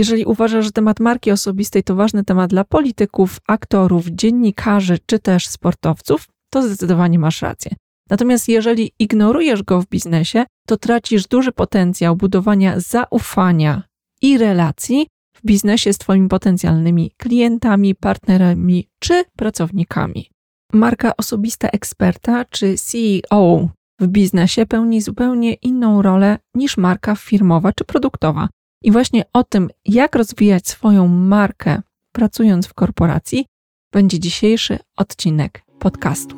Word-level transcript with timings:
Jeżeli 0.00 0.24
uważasz, 0.24 0.64
że 0.64 0.72
temat 0.72 1.00
marki 1.00 1.30
osobistej 1.30 1.82
to 1.82 1.94
ważny 1.94 2.24
temat 2.24 2.50
dla 2.50 2.64
polityków, 2.64 3.38
aktorów, 3.48 4.06
dziennikarzy 4.06 4.98
czy 5.06 5.18
też 5.18 5.46
sportowców, 5.48 6.28
to 6.52 6.62
zdecydowanie 6.62 7.18
masz 7.18 7.42
rację. 7.42 7.74
Natomiast 8.10 8.48
jeżeli 8.48 8.92
ignorujesz 8.98 9.62
go 9.62 9.82
w 9.82 9.86
biznesie, 9.86 10.44
to 10.66 10.76
tracisz 10.76 11.26
duży 11.26 11.52
potencjał 11.52 12.16
budowania 12.16 12.80
zaufania 12.80 13.82
i 14.22 14.38
relacji 14.38 15.06
w 15.34 15.46
biznesie 15.46 15.92
z 15.92 15.98
Twoimi 15.98 16.28
potencjalnymi 16.28 17.12
klientami, 17.16 17.94
partnerami 17.94 18.88
czy 18.98 19.24
pracownikami. 19.36 20.30
Marka 20.72 21.16
osobista 21.16 21.68
eksperta 21.68 22.44
czy 22.44 22.74
CEO 22.76 23.68
w 24.00 24.06
biznesie 24.06 24.66
pełni 24.66 25.00
zupełnie 25.00 25.54
inną 25.54 26.02
rolę 26.02 26.38
niż 26.54 26.76
marka 26.76 27.14
firmowa 27.14 27.72
czy 27.72 27.84
produktowa. 27.84 28.48
I 28.82 28.90
właśnie 28.90 29.24
o 29.32 29.44
tym, 29.44 29.70
jak 29.84 30.14
rozwijać 30.14 30.68
swoją 30.68 31.08
markę 31.08 31.82
pracując 32.12 32.66
w 32.66 32.74
korporacji, 32.74 33.46
będzie 33.92 34.18
dzisiejszy 34.18 34.78
odcinek 34.96 35.62
podcastu. 35.78 36.36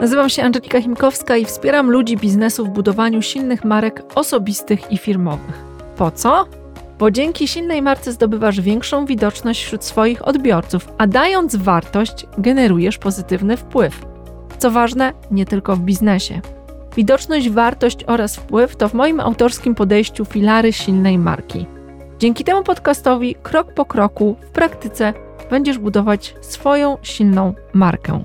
Nazywam 0.00 0.28
się 0.28 0.42
Angelika 0.42 0.80
Chimkowska 0.80 1.36
i 1.36 1.44
wspieram 1.44 1.90
ludzi 1.90 2.16
biznesu 2.16 2.66
w 2.66 2.68
budowaniu 2.68 3.22
silnych 3.22 3.64
marek 3.64 4.02
osobistych 4.14 4.92
i 4.92 4.98
firmowych. 4.98 5.64
Po 5.96 6.10
co? 6.10 6.46
Bo 6.98 7.10
dzięki 7.10 7.48
silnej 7.48 7.82
marce 7.82 8.12
zdobywasz 8.12 8.60
większą 8.60 9.06
widoczność 9.06 9.64
wśród 9.64 9.84
swoich 9.84 10.28
odbiorców, 10.28 10.88
a 10.98 11.06
dając 11.06 11.56
wartość, 11.56 12.26
generujesz 12.38 12.98
pozytywny 12.98 13.56
wpływ. 13.56 14.06
Co 14.58 14.70
ważne, 14.70 15.12
nie 15.30 15.46
tylko 15.46 15.76
w 15.76 15.80
biznesie. 15.80 16.40
Widoczność, 16.96 17.50
wartość 17.50 18.04
oraz 18.06 18.36
wpływ 18.36 18.76
to 18.76 18.88
w 18.88 18.94
moim 18.94 19.20
autorskim 19.20 19.74
podejściu 19.74 20.24
filary 20.24 20.72
silnej 20.72 21.18
marki. 21.18 21.66
Dzięki 22.18 22.44
temu 22.44 22.62
podcastowi, 22.62 23.34
krok 23.42 23.74
po 23.74 23.84
kroku, 23.84 24.36
w 24.40 24.50
praktyce 24.50 25.14
będziesz 25.50 25.78
budować 25.78 26.34
swoją 26.40 26.96
silną 27.02 27.54
markę. 27.72 28.24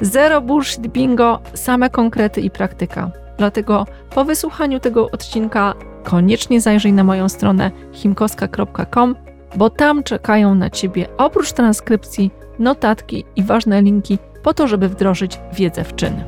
Zero 0.00 0.40
bullshit 0.40 0.86
bingo, 0.86 1.40
same 1.54 1.90
konkrety 1.90 2.40
i 2.40 2.50
praktyka. 2.50 3.10
Dlatego 3.38 3.86
po 4.14 4.24
wysłuchaniu 4.24 4.80
tego 4.80 5.10
odcinka 5.10 5.74
koniecznie 6.04 6.60
zajrzyj 6.60 6.92
na 6.92 7.04
moją 7.04 7.28
stronę 7.28 7.70
himkoska.com, 7.92 9.16
bo 9.56 9.70
tam 9.70 10.02
czekają 10.02 10.54
na 10.54 10.70
Ciebie 10.70 11.06
oprócz 11.18 11.52
transkrypcji, 11.52 12.30
notatki 12.58 13.24
i 13.36 13.42
ważne 13.42 13.82
linki 13.82 14.18
po 14.42 14.54
to, 14.54 14.68
żeby 14.68 14.88
wdrożyć 14.88 15.40
wiedzę 15.52 15.84
w 15.84 15.94
czyn. 15.94 16.24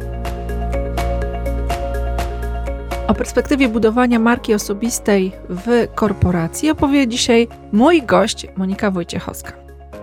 O 3.12 3.14
perspektywie 3.14 3.68
budowania 3.68 4.18
marki 4.18 4.54
osobistej 4.54 5.32
w 5.48 5.86
korporacji 5.94 6.70
opowie 6.70 7.08
dzisiaj 7.08 7.48
mój 7.72 8.02
gość 8.02 8.46
Monika 8.56 8.90
Wojciechowska. 8.90 9.52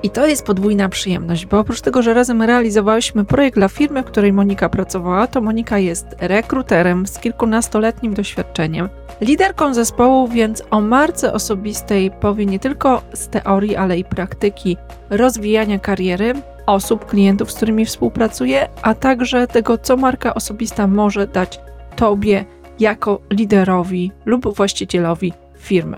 I 0.04 0.10
to 0.10 0.28
jest 0.28 0.46
podwójna 0.46 0.90
przyjemność, 0.90 1.46
bo 1.46 1.60
oprócz 1.60 1.82
tego, 1.82 2.02
że 2.02 2.14
razem 2.14 2.42
realizowałyśmy 2.42 3.26
projekt 3.26 3.58
dla 3.58 3.68
firmy, 3.68 4.04
w 4.04 4.06
której 4.06 4.34
Monika 4.34 4.70
pracowała, 4.70 5.28
to 5.28 5.42
Monika 5.42 5.78
jest 5.78 6.06
rekruterem 6.20 7.08
z 7.08 7.20
kilkunastoletnim 7.20 8.14
doświadczeniem, 8.14 8.90
liderką 9.22 9.74
zespołu, 9.74 10.28
więc 10.28 10.64
o 10.72 10.82
marce 10.82 11.34
osobistej 11.34 12.12
powie 12.12 12.46
nie 12.46 12.60
tylko 12.60 13.02
z 13.14 13.28
teorii, 13.28 13.76
ale 13.76 13.98
i 13.98 14.06
praktyki 14.06 14.78
rozwijania 15.10 15.80
kariery 15.80 16.34
osób, 16.66 17.06
klientów, 17.06 17.52
z 17.52 17.56
którymi 17.56 17.86
współpracuje, 17.86 18.70
a 18.82 18.96
także 18.96 19.48
tego, 19.48 19.78
co 19.78 19.98
marka 19.98 20.34
osobista 20.34 20.88
może 20.88 21.28
dać 21.28 21.60
Tobie 21.96 22.46
jako 22.80 23.22
liderowi 23.30 24.12
lub 24.26 24.56
właścicielowi 24.56 25.34
firmy. 25.58 25.98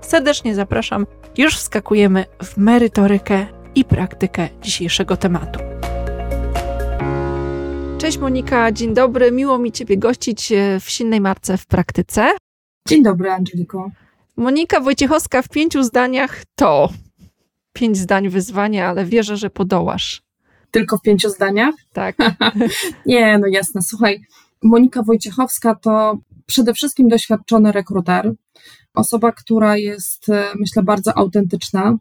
Serdecznie 0.00 0.54
zapraszam 0.54 1.06
już 1.38 1.56
wskakujemy 1.56 2.24
w 2.42 2.56
merytorykę 2.56 3.46
i 3.74 3.84
praktykę 3.84 4.48
dzisiejszego 4.62 5.16
tematu. 5.16 5.60
Cześć 7.98 8.18
Monika, 8.18 8.72
dzień 8.72 8.94
dobry. 8.94 9.32
Miło 9.32 9.58
mi 9.58 9.72
Ciebie 9.72 9.98
gościć 9.98 10.52
e, 10.52 10.80
w 10.80 10.90
silnej 10.90 11.20
marce 11.20 11.56
w 11.56 11.66
praktyce. 11.66 12.30
Dzień 12.88 13.02
dobry, 13.02 13.30
Angeliko. 13.30 13.90
Monika 14.36 14.80
Wojciechowska 14.80 15.42
w 15.42 15.48
pięciu 15.48 15.82
zdaniach 15.82 16.42
to 16.54 16.88
pięć 17.72 17.96
zdań 17.98 18.28
wyzwania, 18.28 18.88
ale 18.88 19.04
wierzę, 19.04 19.36
że 19.36 19.50
podołasz. 19.50 20.22
Tylko 20.70 20.96
w 20.98 21.02
pięciu 21.02 21.30
zdaniach? 21.30 21.74
Tak. 21.92 22.16
Nie, 23.06 23.38
no 23.38 23.46
jasne. 23.46 23.82
Słuchaj, 23.82 24.20
Monika 24.62 25.02
Wojciechowska 25.02 25.74
to 25.74 26.18
przede 26.46 26.74
wszystkim 26.74 27.08
doświadczony 27.08 27.72
rekruter, 27.72 28.32
Osoba, 28.94 29.32
która 29.32 29.76
jest, 29.76 30.28
e, 30.28 30.44
myślę, 30.60 30.82
bardzo 30.82 31.18
autentyczna, 31.18 31.98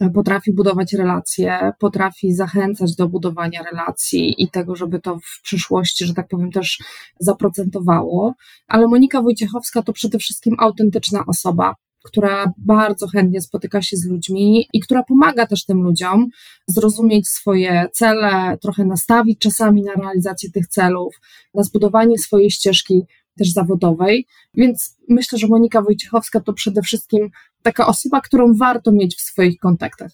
e, 0.00 0.10
potrafi 0.10 0.52
budować 0.52 0.92
relacje, 0.92 1.72
potrafi 1.78 2.34
zachęcać 2.34 2.96
do 2.96 3.08
budowania 3.08 3.62
relacji 3.62 4.42
i 4.42 4.50
tego, 4.50 4.76
żeby 4.76 5.00
to 5.00 5.18
w 5.18 5.42
przyszłości, 5.42 6.04
że 6.06 6.14
tak 6.14 6.28
powiem, 6.28 6.52
też 6.52 6.78
zaprocentowało. 7.20 8.34
Ale 8.66 8.88
Monika 8.88 9.22
Wojciechowska 9.22 9.82
to 9.82 9.92
przede 9.92 10.18
wszystkim 10.18 10.56
autentyczna 10.58 11.24
osoba, 11.26 11.74
która 12.04 12.52
bardzo 12.56 13.08
chętnie 13.08 13.40
spotyka 13.40 13.82
się 13.82 13.96
z 13.96 14.06
ludźmi 14.06 14.66
i 14.72 14.80
która 14.80 15.02
pomaga 15.02 15.46
też 15.46 15.64
tym 15.64 15.82
ludziom 15.82 16.26
zrozumieć 16.66 17.28
swoje 17.28 17.86
cele, 17.92 18.58
trochę 18.62 18.84
nastawić 18.84 19.38
czasami 19.38 19.82
na 19.82 19.92
realizację 19.92 20.50
tych 20.50 20.66
celów, 20.66 21.14
na 21.54 21.62
zbudowanie 21.62 22.18
swojej 22.18 22.50
ścieżki 22.50 23.02
też 23.38 23.52
zawodowej, 23.52 24.26
więc 24.54 24.96
myślę, 25.08 25.38
że 25.38 25.46
Monika 25.46 25.82
Wojciechowska 25.82 26.40
to 26.40 26.52
przede 26.52 26.82
wszystkim 26.82 27.30
taka 27.62 27.86
osoba, 27.86 28.20
którą 28.20 28.54
warto 28.54 28.92
mieć 28.92 29.16
w 29.16 29.20
swoich 29.20 29.58
kontaktach. 29.58 30.12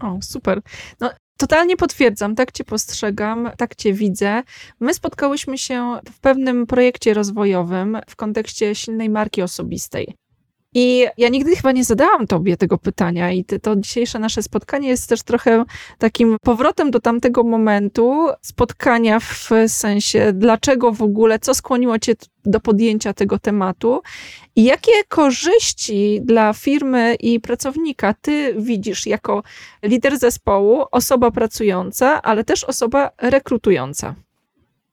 O, 0.00 0.18
super. 0.22 0.62
No, 1.00 1.10
Totalnie 1.38 1.76
potwierdzam, 1.76 2.34
tak 2.34 2.52
Cię 2.52 2.64
postrzegam, 2.64 3.50
tak 3.56 3.74
Cię 3.74 3.92
widzę. 3.92 4.42
My 4.80 4.94
spotkałyśmy 4.94 5.58
się 5.58 5.98
w 6.12 6.20
pewnym 6.20 6.66
projekcie 6.66 7.14
rozwojowym 7.14 7.98
w 8.08 8.16
kontekście 8.16 8.74
silnej 8.74 9.10
marki 9.10 9.42
osobistej. 9.42 10.16
I 10.78 11.06
ja 11.18 11.28
nigdy 11.28 11.56
chyba 11.56 11.72
nie 11.72 11.84
zadałam 11.84 12.26
tobie 12.26 12.56
tego 12.56 12.78
pytania, 12.78 13.32
i 13.32 13.44
to 13.44 13.76
dzisiejsze 13.76 14.18
nasze 14.18 14.42
spotkanie 14.42 14.88
jest 14.88 15.08
też 15.08 15.22
trochę 15.22 15.64
takim 15.98 16.36
powrotem 16.42 16.90
do 16.90 17.00
tamtego 17.00 17.42
momentu 17.42 18.28
spotkania 18.42 19.20
w 19.20 19.50
sensie, 19.66 20.32
dlaczego 20.32 20.92
w 20.92 21.02
ogóle, 21.02 21.38
co 21.38 21.54
skłoniło 21.54 21.98
cię 21.98 22.14
do 22.44 22.60
podjęcia 22.60 23.12
tego 23.12 23.38
tematu 23.38 24.02
i 24.56 24.64
jakie 24.64 24.92
korzyści 25.08 26.20
dla 26.24 26.52
firmy 26.52 27.14
i 27.14 27.40
pracownika 27.40 28.14
ty 28.20 28.54
widzisz 28.58 29.06
jako 29.06 29.42
lider 29.82 30.18
zespołu, 30.18 30.84
osoba 30.90 31.30
pracująca, 31.30 32.22
ale 32.22 32.44
też 32.44 32.64
osoba 32.64 33.10
rekrutująca. 33.22 34.14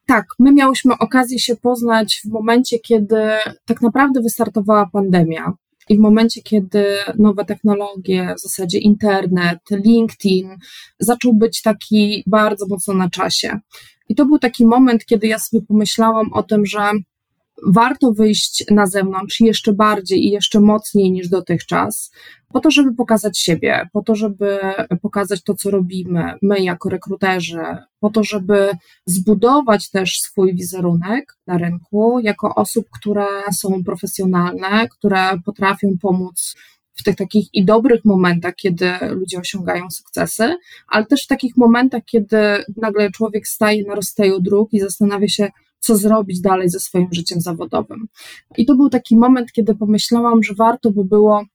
Tak, 0.08 0.26
my 0.40 0.52
miałyśmy 0.52 0.94
okazję 1.00 1.40
się 1.40 1.56
poznać 1.56 2.22
w 2.26 2.30
momencie, 2.30 2.80
kiedy 2.80 3.18
tak 3.66 3.82
naprawdę 3.82 4.22
wystartowała 4.22 4.90
pandemia. 4.94 5.54
I 5.90 5.98
w 5.98 6.00
momencie, 6.00 6.42
kiedy 6.42 6.86
nowe 7.18 7.46
technologie, 7.46 8.34
w 8.38 8.42
zasadzie 8.42 8.80
internet, 8.80 9.60
LinkedIn, 9.72 10.50
zaczął 11.00 11.34
być 11.34 11.62
taki 11.62 12.24
bardzo 12.28 12.66
mocno 12.70 12.94
na 12.94 13.10
czasie. 13.10 13.60
I 14.10 14.16
to 14.16 14.26
był 14.26 14.40
taki 14.40 14.66
moment, 14.66 15.06
kiedy 15.06 15.28
ja 15.28 15.40
sobie 15.40 15.66
pomyślałam 15.68 16.34
o 16.34 16.44
tym, 16.44 16.66
że 16.66 16.92
warto 17.68 18.12
wyjść 18.12 18.66
na 18.72 18.88
zewnątrz 18.88 19.40
jeszcze 19.40 19.74
bardziej 19.74 20.26
i 20.26 20.30
jeszcze 20.30 20.60
mocniej 20.60 21.12
niż 21.12 21.30
dotychczas, 21.30 22.12
po 22.54 22.60
to, 22.60 22.72
żeby 22.72 22.96
pokazać 22.96 23.40
siebie, 23.40 23.90
po 23.94 24.04
to, 24.04 24.16
żeby 24.16 24.60
pokazać 25.02 25.44
to, 25.44 25.54
co 25.54 25.72
robimy, 25.72 26.34
my 26.42 26.60
jako 26.60 26.90
rekruterzy, 26.90 27.64
po 28.00 28.10
to, 28.10 28.24
żeby 28.24 28.70
zbudować 29.06 29.90
też 29.90 30.20
swój 30.20 30.56
wizerunek 30.56 31.38
na 31.48 31.58
rynku 31.58 32.20
jako 32.24 32.56
osób, 32.56 32.86
które 33.00 33.26
są 33.52 33.84
profesjonalne, 33.84 34.88
które 34.90 35.30
potrafią 35.46 35.88
pomóc 36.02 36.56
w 36.96 37.04
tych 37.04 37.16
takich 37.16 37.46
i 37.54 37.66
dobrych 37.66 38.06
momentach, 38.06 38.56
kiedy 38.56 38.92
ludzie 39.10 39.40
osiągają 39.40 39.92
sukcesy, 39.92 40.56
ale 40.88 41.06
też 41.06 41.24
w 41.24 41.28
takich 41.28 41.58
momentach, 41.58 42.02
kiedy 42.06 42.38
nagle 42.78 43.12
człowiek 43.12 43.48
staje 43.48 43.84
na 43.84 43.96
rozstaju 43.96 44.42
dróg 44.42 44.74
i 44.74 44.80
zastanawia 44.80 45.28
się, 45.28 45.50
co 45.84 45.98
zrobić 45.98 46.42
dalej 46.42 46.70
ze 46.70 46.80
swoim 46.80 47.08
życiem 47.12 47.42
zawodowym. 47.42 48.08
I 48.58 48.66
to 48.66 48.76
był 48.76 48.90
taki 48.90 49.18
moment, 49.18 49.52
kiedy 49.52 49.76
pomyślałam, 49.76 50.44
że 50.44 50.54
warto 50.54 50.92
by 50.92 51.06
było 51.06 51.46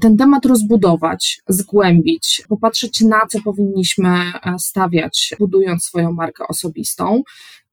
ten 0.00 0.16
temat 0.16 0.46
rozbudować, 0.46 1.40
zgłębić, 1.48 2.42
popatrzeć 2.48 3.00
na 3.00 3.20
co 3.30 3.42
powinniśmy 3.42 4.08
e, 4.08 4.58
stawiać, 4.58 5.34
budując 5.38 5.84
swoją 5.84 6.12
markę 6.12 6.44
osobistą. 6.48 7.22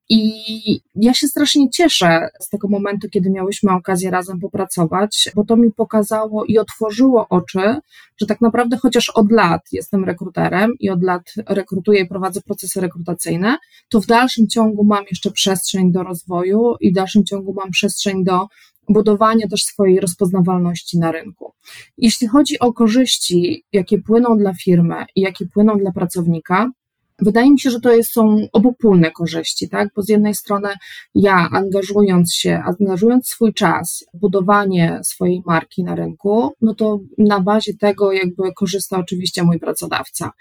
I 0.09 0.81
ja 0.95 1.13
się 1.13 1.27
strasznie 1.27 1.69
cieszę 1.69 2.29
z 2.39 2.49
tego 2.49 2.67
momentu, 2.67 3.09
kiedy 3.09 3.29
miałyśmy 3.29 3.71
okazję 3.71 4.11
razem 4.11 4.39
popracować, 4.39 5.29
bo 5.35 5.45
to 5.45 5.57
mi 5.57 5.71
pokazało 5.71 6.45
i 6.45 6.57
otworzyło 6.57 7.27
oczy, 7.29 7.75
że 8.17 8.25
tak 8.25 8.41
naprawdę 8.41 8.77
chociaż 8.77 9.09
od 9.09 9.31
lat 9.31 9.61
jestem 9.71 10.05
rekruterem 10.05 10.71
i 10.79 10.89
od 10.89 11.03
lat 11.03 11.33
rekrutuję 11.47 12.01
i 12.01 12.07
prowadzę 12.07 12.41
procesy 12.41 12.81
rekrutacyjne, 12.81 13.57
to 13.89 14.01
w 14.01 14.05
dalszym 14.05 14.47
ciągu 14.47 14.83
mam 14.83 15.03
jeszcze 15.11 15.31
przestrzeń 15.31 15.91
do 15.91 16.03
rozwoju 16.03 16.75
i 16.79 16.91
w 16.91 16.93
dalszym 16.95 17.25
ciągu 17.25 17.53
mam 17.53 17.71
przestrzeń 17.71 18.23
do 18.23 18.47
budowania 18.89 19.47
też 19.47 19.63
swojej 19.63 19.99
rozpoznawalności 19.99 20.99
na 20.99 21.11
rynku. 21.11 21.53
Jeśli 21.97 22.27
chodzi 22.27 22.59
o 22.59 22.73
korzyści, 22.73 23.63
jakie 23.73 23.97
płyną 23.97 24.37
dla 24.37 24.53
firmy 24.53 25.05
i 25.15 25.21
jakie 25.21 25.45
płyną 25.45 25.77
dla 25.77 25.91
pracownika, 25.91 26.71
Wydaje 27.19 27.51
mi 27.51 27.59
się, 27.59 27.69
że 27.69 27.79
to 27.79 27.93
jest, 27.93 28.13
są 28.13 28.37
obopólne 28.53 29.11
korzyści, 29.11 29.69
tak? 29.69 29.89
Bo 29.95 30.01
z 30.01 30.09
jednej 30.09 30.35
strony 30.35 30.69
ja 31.15 31.49
angażując 31.51 32.33
się, 32.33 32.63
angażując 32.79 33.27
swój 33.27 33.53
czas, 33.53 34.05
budowanie 34.13 34.99
swojej 35.03 35.41
marki 35.45 35.83
na 35.83 35.95
rynku, 35.95 36.53
no 36.61 36.75
to 36.75 36.99
na 37.17 37.39
bazie 37.39 37.73
tego 37.73 38.11
jakby 38.11 38.53
korzysta 38.53 38.97
oczywiście 38.97 39.43
mój 39.43 39.59
pracodawca. 39.59 40.31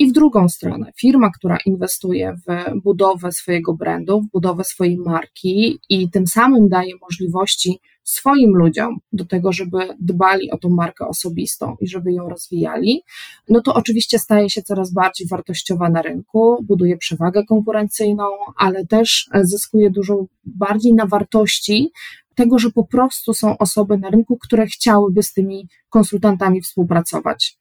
I 0.00 0.06
w 0.06 0.12
drugą 0.12 0.48
stronę, 0.48 0.92
firma, 1.00 1.30
która 1.30 1.58
inwestuje 1.66 2.34
w 2.46 2.80
budowę 2.82 3.32
swojego 3.32 3.74
brandu, 3.74 4.20
w 4.20 4.30
budowę 4.32 4.64
swojej 4.64 4.98
marki 4.98 5.78
i 5.88 6.10
tym 6.10 6.26
samym 6.26 6.68
daje 6.68 6.92
możliwości 7.00 7.80
swoim 8.04 8.50
ludziom 8.56 8.98
do 9.12 9.24
tego, 9.24 9.52
żeby 9.52 9.78
dbali 10.00 10.50
o 10.50 10.58
tą 10.58 10.68
markę 10.68 11.06
osobistą 11.06 11.76
i 11.80 11.88
żeby 11.88 12.12
ją 12.12 12.28
rozwijali, 12.28 13.02
no 13.48 13.60
to 13.60 13.74
oczywiście 13.74 14.18
staje 14.18 14.50
się 14.50 14.62
coraz 14.62 14.92
bardziej 14.92 15.26
wartościowa 15.26 15.88
na 15.88 16.02
rynku, 16.02 16.64
buduje 16.64 16.96
przewagę 16.96 17.44
konkurencyjną, 17.44 18.24
ale 18.56 18.86
też 18.86 19.28
zyskuje 19.42 19.90
dużo 19.90 20.24
bardziej 20.44 20.94
na 20.94 21.06
wartości 21.06 21.92
tego, 22.34 22.58
że 22.58 22.70
po 22.70 22.84
prostu 22.84 23.34
są 23.34 23.58
osoby 23.58 23.98
na 23.98 24.10
rynku, 24.10 24.38
które 24.38 24.66
chciałyby 24.66 25.22
z 25.22 25.32
tymi 25.32 25.68
konsultantami 25.88 26.60
współpracować. 26.62 27.58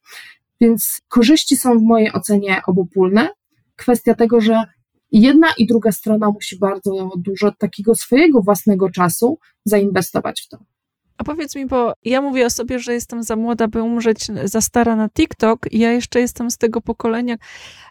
Więc 0.61 1.01
korzyści 1.07 1.57
są 1.57 1.79
w 1.79 1.83
mojej 1.83 2.13
ocenie 2.13 2.61
obopólne. 2.67 3.29
Kwestia 3.75 4.15
tego, 4.15 4.41
że 4.41 4.63
jedna 5.11 5.47
i 5.57 5.67
druga 5.67 5.91
strona 5.91 6.31
musi 6.31 6.59
bardzo 6.59 7.09
dużo 7.17 7.51
takiego 7.51 7.95
swojego 7.95 8.41
własnego 8.41 8.89
czasu 8.89 9.39
zainwestować 9.65 10.41
w 10.41 10.47
to. 10.47 10.57
A 11.17 11.23
powiedz 11.23 11.55
mi, 11.55 11.65
bo 11.65 11.93
ja 12.03 12.21
mówię 12.21 12.45
o 12.45 12.49
sobie, 12.49 12.79
że 12.79 12.93
jestem 12.93 13.23
za 13.23 13.35
młoda, 13.35 13.67
by 13.67 13.83
umrzeć 13.83 14.27
za 14.43 14.61
stara 14.61 14.95
na 14.95 15.09
TikTok, 15.09 15.65
ja 15.71 15.91
jeszcze 15.91 16.19
jestem 16.19 16.51
z 16.51 16.57
tego 16.57 16.81
pokolenia, 16.81 17.35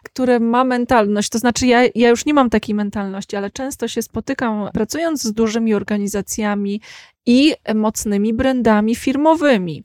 które 0.03 0.39
ma 0.39 0.63
mentalność. 0.63 1.29
To 1.29 1.39
znaczy, 1.39 1.67
ja, 1.67 1.83
ja 1.95 2.09
już 2.09 2.25
nie 2.25 2.33
mam 2.33 2.49
takiej 2.49 2.75
mentalności, 2.75 3.35
ale 3.35 3.51
często 3.51 3.87
się 3.87 4.01
spotykam, 4.01 4.69
pracując 4.73 5.23
z 5.23 5.33
dużymi 5.33 5.73
organizacjami 5.73 6.81
i 7.25 7.53
mocnymi 7.75 8.33
brandami 8.33 8.95
firmowymi, 8.95 9.83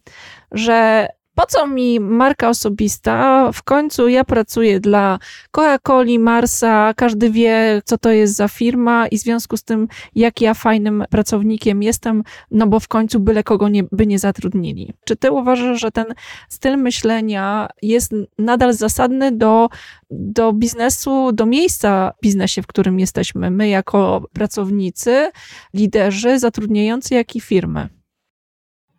że 0.53 1.09
po 1.35 1.47
co 1.47 1.67
mi 1.67 2.01
marka 2.01 2.49
osobista? 2.49 3.51
W 3.53 3.63
końcu 3.63 4.09
ja 4.09 4.25
pracuję 4.25 4.81
dla 4.81 5.19
Coca-Coli, 5.53 6.19
Marsa, 6.19 6.95
każdy 6.97 7.31
wie, 7.31 7.83
co 7.85 7.99
to 7.99 8.11
jest 8.11 8.37
za 8.37 8.49
firma 8.49 9.07
i 9.07 9.19
w 9.19 9.21
związku 9.21 9.57
z 9.57 9.65
tym, 9.65 9.89
jak 10.15 10.41
ja 10.41 10.55
fajnym 10.55 11.05
pracownikiem 11.11 11.83
jestem, 11.83 12.23
no 12.51 12.67
bo 12.67 12.81
w 12.81 12.89
końcu 12.89 13.21
byle 13.21 13.43
kogo 13.43 13.69
nie, 13.69 13.85
by 13.93 14.07
nie 14.07 14.19
zatrudnili. 14.19 14.93
Czy 15.05 15.17
ty 15.17 15.33
uważasz, 15.33 15.81
że 15.81 15.91
ten 15.91 16.07
styl 16.49 16.77
myślenia 16.79 17.69
jest 17.83 18.15
nadal 18.39 18.73
zasadny 18.73 19.33
do, 19.33 19.69
do 20.11 20.53
biznesu, 20.53 21.33
do 21.33 21.47
miejsca 21.47 22.13
w 22.19 22.23
biznesie, 22.23 22.63
w 22.63 22.67
którym 22.67 23.01
jesteśmy, 23.01 23.51
my 23.51 23.69
jako 23.69 24.29
pracownicy, 24.33 25.31
liderzy, 25.75 26.39
zatrudniający, 26.39 27.15
jak 27.15 27.37
i 27.37 27.41
firmy? 27.41 27.89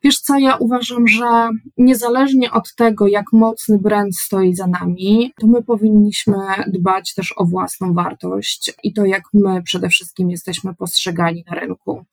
Wiesz 0.06 0.20
co, 0.20 0.38
ja 0.38 0.56
uważam, 0.56 1.08
że 1.08 1.50
niezależnie 1.78 2.52
od 2.52 2.76
tego, 2.76 3.08
jak 3.08 3.26
mocny 3.34 3.80
brand 3.80 4.18
stoi 4.18 4.56
za 4.56 4.68
nami, 4.68 5.34
to 5.40 5.48
my 5.48 5.64
powinniśmy 5.64 6.38
dbać 6.68 7.14
też 7.14 7.34
o 7.38 7.46
własną 7.46 7.94
wartość 7.94 8.74
i 8.84 8.94
to, 8.94 9.06
jak 9.06 9.24
my 9.34 9.64
przede 9.64 9.90
wszystkim 9.90 10.32
jesteśmy 10.32 10.76
postrzegani 10.76 11.44
na 11.50 11.56
rynku 11.56 12.06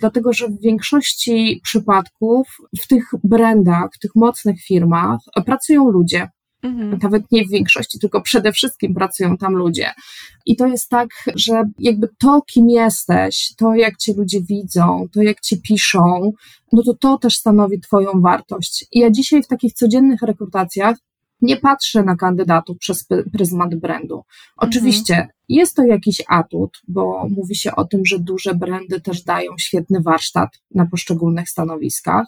dlatego 0.00 0.32
że 0.32 0.48
w 0.48 0.60
większości 0.60 1.60
przypadków 1.64 2.48
w 2.80 2.86
tych 2.86 3.10
brandach, 3.24 3.90
w 3.94 3.98
tych 3.98 4.14
mocnych 4.14 4.62
firmach 4.62 5.20
pracują 5.46 5.90
ludzie. 5.90 6.28
Mhm. 6.62 6.98
Nawet 7.02 7.32
nie 7.32 7.44
w 7.44 7.50
większości, 7.50 7.98
tylko 7.98 8.20
przede 8.22 8.52
wszystkim 8.52 8.94
pracują 8.94 9.36
tam 9.36 9.52
ludzie. 9.52 9.90
I 10.46 10.56
to 10.56 10.66
jest 10.66 10.88
tak, 10.88 11.08
że 11.34 11.62
jakby 11.78 12.08
to, 12.18 12.42
kim 12.46 12.68
jesteś, 12.68 13.54
to 13.56 13.74
jak 13.74 13.96
cię 13.96 14.12
ludzie 14.16 14.40
widzą, 14.42 15.06
to 15.12 15.22
jak 15.22 15.40
cię 15.40 15.56
piszą, 15.56 16.32
no 16.72 16.82
to 16.82 16.94
to 16.94 17.18
też 17.18 17.36
stanowi 17.36 17.80
Twoją 17.80 18.20
wartość. 18.20 18.84
I 18.92 18.98
ja 18.98 19.10
dzisiaj 19.10 19.42
w 19.42 19.46
takich 19.46 19.72
codziennych 19.72 20.22
rekrutacjach 20.22 20.96
nie 21.42 21.56
patrzę 21.56 22.02
na 22.02 22.16
kandydatów 22.16 22.78
przez 22.78 23.06
pryzmat 23.32 23.74
brandu. 23.74 24.24
Oczywiście 24.56 25.14
mhm. 25.14 25.30
jest 25.48 25.76
to 25.76 25.84
jakiś 25.84 26.22
atut, 26.28 26.78
bo 26.88 27.26
mówi 27.36 27.56
się 27.56 27.74
o 27.74 27.84
tym, 27.84 28.00
że 28.04 28.18
duże 28.18 28.54
brandy 28.54 29.00
też 29.00 29.22
dają 29.22 29.52
świetny 29.58 30.00
warsztat 30.00 30.48
na 30.74 30.86
poszczególnych 30.86 31.48
stanowiskach, 31.48 32.26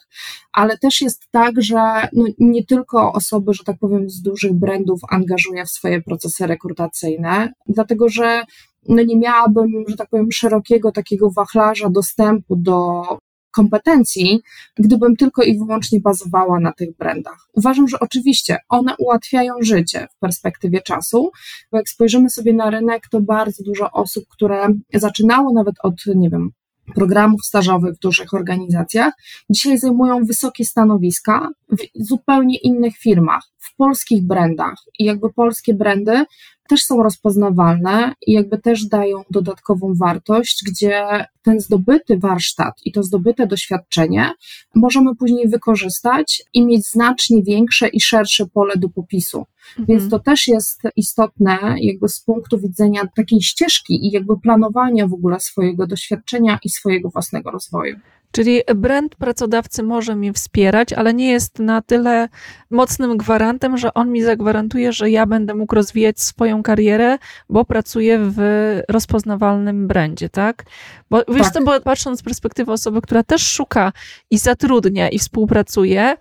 ale 0.53 0.79
też 0.79 1.01
jest 1.01 1.23
tak, 1.31 1.63
że 1.63 2.09
no 2.13 2.25
nie 2.39 2.67
tylko 2.67 3.13
osoby, 3.13 3.55
że 3.55 3.65
tak 3.65 3.79
powiem, 3.79 4.11
z 4.11 4.23
dużych 4.23 4.53
brandów 4.53 5.01
angażuję 5.11 5.65
w 5.65 5.71
swoje 5.71 6.03
procesy 6.03 6.47
rekrutacyjne, 6.47 7.53
dlatego 7.69 8.09
że 8.09 8.45
no 8.89 9.03
nie 9.03 9.19
miałabym, 9.19 9.85
że 9.89 9.97
tak 9.97 10.09
powiem, 10.09 10.33
szerokiego 10.33 10.93
takiego 10.93 11.31
wachlarza 11.31 11.91
dostępu 11.91 12.57
do 12.57 13.03
kompetencji, 13.53 14.43
gdybym 14.77 15.17
tylko 15.17 15.43
i 15.43 15.59
wyłącznie 15.59 16.01
bazowała 16.01 16.61
na 16.61 16.73
tych 16.73 16.97
brandach. 16.97 17.49
Uważam, 17.53 17.89
że 17.89 18.01
oczywiście 18.01 18.59
one 18.69 18.95
ułatwiają 18.99 19.55
życie 19.61 20.07
w 20.17 20.19
perspektywie 20.19 20.81
czasu, 20.81 21.31
bo 21.73 21.79
jak 21.79 21.89
spojrzymy 21.89 22.31
sobie 22.31 22.53
na 22.53 22.71
rynek, 22.71 23.09
to 23.11 23.21
bardzo 23.21 23.65
dużo 23.65 23.91
osób, 23.91 24.25
które 24.29 24.69
zaczynało 24.95 25.53
nawet 25.53 25.75
od, 25.83 25.95
nie 26.07 26.31
wiem, 26.31 26.51
programów 26.95 27.45
stażowych 27.45 27.95
w 27.95 27.99
dużych 27.99 28.35
organizacjach, 28.35 29.15
dzisiaj 29.51 29.79
zajmują 29.79 30.25
wysokie 30.25 30.65
stanowiska 30.65 31.49
w 31.71 31.79
zupełnie 31.95 32.57
innych 32.59 32.97
firmach, 32.97 33.43
w 33.59 33.77
polskich 33.77 34.27
brandach. 34.27 34.79
I 34.99 35.05
jakby 35.05 35.33
polskie 35.33 35.75
brandy 35.75 36.25
też 36.73 36.83
są 36.83 37.03
rozpoznawalne 37.03 38.15
i 38.27 38.33
jakby 38.33 38.59
też 38.59 38.87
dają 38.87 39.23
dodatkową 39.31 39.95
wartość, 39.95 40.65
gdzie 40.67 41.27
ten 41.43 41.61
zdobyty 41.61 42.19
warsztat 42.19 42.75
i 42.85 42.93
to 42.93 43.03
zdobyte 43.03 43.47
doświadczenie 43.47 44.31
możemy 44.75 45.17
później 45.17 45.49
wykorzystać 45.49 46.43
i 46.55 46.67
mieć 46.67 46.87
znacznie 46.87 47.43
większe 47.43 47.89
i 47.89 48.01
szersze 48.01 48.47
pole 48.47 48.75
do 48.77 48.89
popisu. 48.89 49.47
Mhm. 49.79 49.87
Więc 49.87 50.11
to 50.11 50.19
też 50.19 50.49
jest 50.49 50.83
istotne, 50.97 51.59
jakby 51.81 52.09
z 52.09 52.21
punktu 52.21 52.59
widzenia 52.59 53.03
takiej 53.17 53.43
ścieżki 53.43 54.07
i 54.07 54.11
jakby 54.11 54.41
planowania 54.41 55.09
w 55.09 55.15
ogóle 55.15 55.41
swojego 55.41 55.87
doświadczenia 55.87 56.59
i 56.65 56.69
swojego 56.69 57.11
własnego 57.11 57.51
rozwoju. 57.51 57.97
Czyli 58.33 58.61
brand 58.75 59.15
pracodawcy 59.15 59.83
może 59.83 60.17
mnie 60.17 60.33
wspierać, 60.33 60.93
ale 60.93 61.15
nie 61.15 61.31
jest 61.31 61.59
na 61.59 61.83
tyle 61.83 62.29
mocnym 62.71 63.17
gwarantem, 63.17 63.77
że 63.77 63.95
on 63.95 64.13
mi 64.13 64.23
zagwarantuje, 64.23 64.93
że 64.93 65.11
ja 65.11 65.27
będę 65.27 65.55
mógł 65.55 65.75
rozwijać 65.75 66.21
swoją 66.21 66.63
karierę, 66.63 67.19
bo 67.49 67.65
pracuję 67.65 68.19
w 68.23 68.41
rozpoznawalnym 68.89 69.89
brandzie, 69.89 70.29
tak? 70.29 70.65
Bo 71.11 71.23
wiesz 71.29 71.43
tak. 71.43 71.53
co, 71.53 71.63
bo 71.63 71.81
patrząc 71.81 72.21
z 72.21 72.23
perspektywy 72.23 72.73
osoby, 72.73 73.01
która 73.01 73.23
też 73.23 73.47
szuka 73.47 73.93
i 74.31 74.39
zatrudnia 74.39 75.09
i 75.09 75.19
współpracuje, 75.19 76.17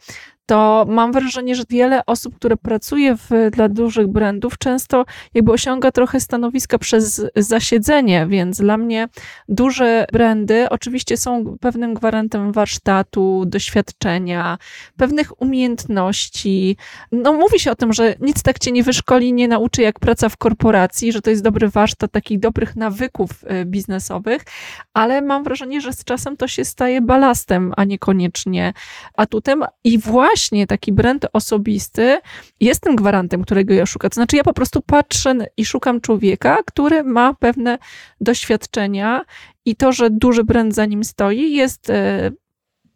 to 0.52 0.86
mam 0.88 1.12
wrażenie, 1.12 1.56
że 1.56 1.64
wiele 1.70 2.06
osób, 2.06 2.36
które 2.36 2.58
pracuje 2.58 3.16
w, 3.16 3.30
dla 3.52 3.70
dużych 3.70 4.08
brandów, 4.08 4.58
często 4.58 5.06
jakby 5.34 5.52
osiąga 5.52 5.92
trochę 5.92 6.20
stanowiska 6.20 6.78
przez 6.78 7.26
zasiedzenie, 7.36 8.28
więc 8.30 8.58
dla 8.58 8.78
mnie 8.78 9.08
duże 9.50 10.06
brandy 10.12 10.70
oczywiście 10.70 11.18
są 11.18 11.58
pewnym 11.62 11.94
gwarantem 11.94 12.52
warsztatu, 12.52 13.44
doświadczenia, 13.48 14.58
pewnych 14.98 15.42
umiejętności. 15.42 16.78
No 17.12 17.34
mówi 17.34 17.60
się 17.60 17.72
o 17.72 17.76
tym, 17.76 17.94
że 17.94 18.16
nic 18.22 18.44
tak 18.44 18.60
cię 18.60 18.72
nie 18.72 18.84
wyszkoli, 18.84 19.34
nie 19.34 19.48
nauczy 19.48 19.82
jak 19.82 20.00
praca 20.00 20.30
w 20.30 20.38
korporacji, 20.38 21.12
że 21.12 21.22
to 21.22 21.30
jest 21.30 21.44
dobry 21.44 21.70
warsztat 21.70 22.12
takich 22.12 22.40
dobrych 22.40 22.76
nawyków 22.76 23.30
y, 23.44 23.66
biznesowych, 23.66 24.46
ale 24.94 25.22
mam 25.22 25.44
wrażenie, 25.44 25.82
że 25.82 25.94
z 25.94 26.04
czasem 26.04 26.38
to 26.38 26.48
się 26.48 26.66
staje 26.66 27.02
balastem, 27.02 27.74
a 27.78 27.84
niekoniecznie 27.84 28.74
atutem 29.16 29.64
i 29.84 29.98
właśnie 29.98 30.41
właśnie 30.42 30.68
taki 30.68 30.92
brand 30.92 31.26
osobisty 31.34 32.20
jest 32.60 32.82
tym 32.82 32.96
gwarantem, 32.96 33.44
którego 33.44 33.74
ja 33.74 33.86
szukam. 33.86 34.10
To 34.10 34.16
znaczy, 34.16 34.36
ja 34.36 34.44
po 34.44 34.54
prostu 34.54 34.82
patrzę 34.82 35.36
i 35.58 35.66
szukam 35.66 36.02
człowieka, 36.02 36.58
który 36.66 37.04
ma 37.04 37.34
pewne 37.34 37.78
doświadczenia 38.22 39.22
i 39.66 39.76
to, 39.76 39.92
że 39.92 40.10
duży 40.10 40.44
brand 40.44 40.76
za 40.76 40.86
nim 40.86 41.04
stoi, 41.04 41.54
jest, 41.54 41.90
e, 41.90 42.32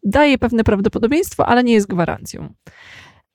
daje 0.03 0.37
pewne 0.37 0.63
prawdopodobieństwo, 0.63 1.45
ale 1.45 1.63
nie 1.63 1.73
jest 1.73 1.87
gwarancją. 1.87 2.53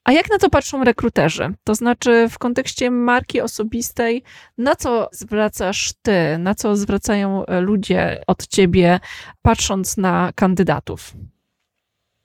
A 0.03 0.11
jak 0.11 0.29
na 0.29 0.37
to 0.37 0.49
patrzą 0.49 0.83
rekruterzy? 0.83 1.53
To 1.63 1.75
znaczy, 1.75 2.27
w 2.29 2.37
kontekście 2.37 2.91
marki 2.91 3.41
osobistej, 3.41 4.23
na 4.57 4.75
co 4.75 5.09
zwracasz 5.11 5.93
ty, 6.01 6.37
na 6.39 6.55
co 6.55 6.75
zwracają 6.75 7.45
e, 7.45 7.61
ludzie 7.61 8.23
od 8.27 8.47
ciebie, 8.47 8.99
patrząc 9.41 9.97
na 9.97 10.31
kandydatów? 10.35 11.13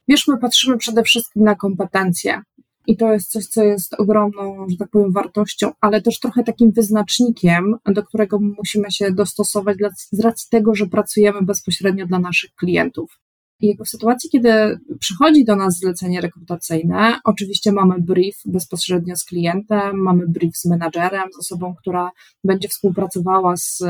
Wiesz, 0.09 0.29
my 0.29 0.39
patrzymy 0.39 0.79
przede 0.79 1.03
wszystkim 1.03 1.45
na 1.45 1.55
kompetencje. 1.55 2.43
I 2.87 2.97
to 2.97 3.13
jest 3.13 3.31
coś, 3.31 3.47
co 3.47 3.63
jest 3.63 3.95
ogromną, 3.95 4.67
że 4.71 4.77
tak 4.77 4.91
powiem, 4.91 5.13
wartością, 5.13 5.71
ale 5.81 6.03
też 6.03 6.21
trochę 6.21 6.45
takim 6.45 6.73
wyznacznikiem, 6.73 7.75
do 7.87 8.03
którego 8.03 8.39
musimy 8.41 8.91
się 8.91 9.13
dostosować 9.13 9.77
z 10.13 10.21
racji 10.21 10.49
tego, 10.51 10.75
że 10.75 10.87
pracujemy 10.87 11.43
bezpośrednio 11.43 12.07
dla 12.07 12.19
naszych 12.19 12.55
klientów. 12.55 13.21
I 13.61 13.77
w 13.85 13.89
sytuacji, 13.89 14.31
kiedy 14.31 14.79
przychodzi 15.01 15.45
do 15.45 15.57
nas 15.57 15.79
zlecenie 15.79 16.21
rekrutacyjne, 16.21 17.19
oczywiście 17.25 17.73
mamy 17.73 17.95
brief 17.99 18.37
bezpośrednio 18.45 19.17
z 19.17 19.25
klientem, 19.25 19.97
mamy 19.97 20.29
brief 20.29 20.57
z 20.57 20.65
menadżerem, 20.65 21.29
z 21.33 21.39
osobą, 21.39 21.75
która 21.79 22.11
będzie 22.45 22.69
współpracowała 22.69 23.57
z 23.57 23.83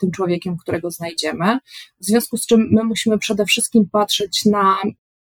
tym 0.00 0.10
człowiekiem, 0.10 0.56
którego 0.56 0.90
znajdziemy. 0.90 1.58
W 2.00 2.04
związku 2.04 2.36
z 2.36 2.46
czym 2.46 2.68
my 2.70 2.84
musimy 2.84 3.18
przede 3.18 3.44
wszystkim 3.44 3.88
patrzeć 3.92 4.44
na 4.44 4.76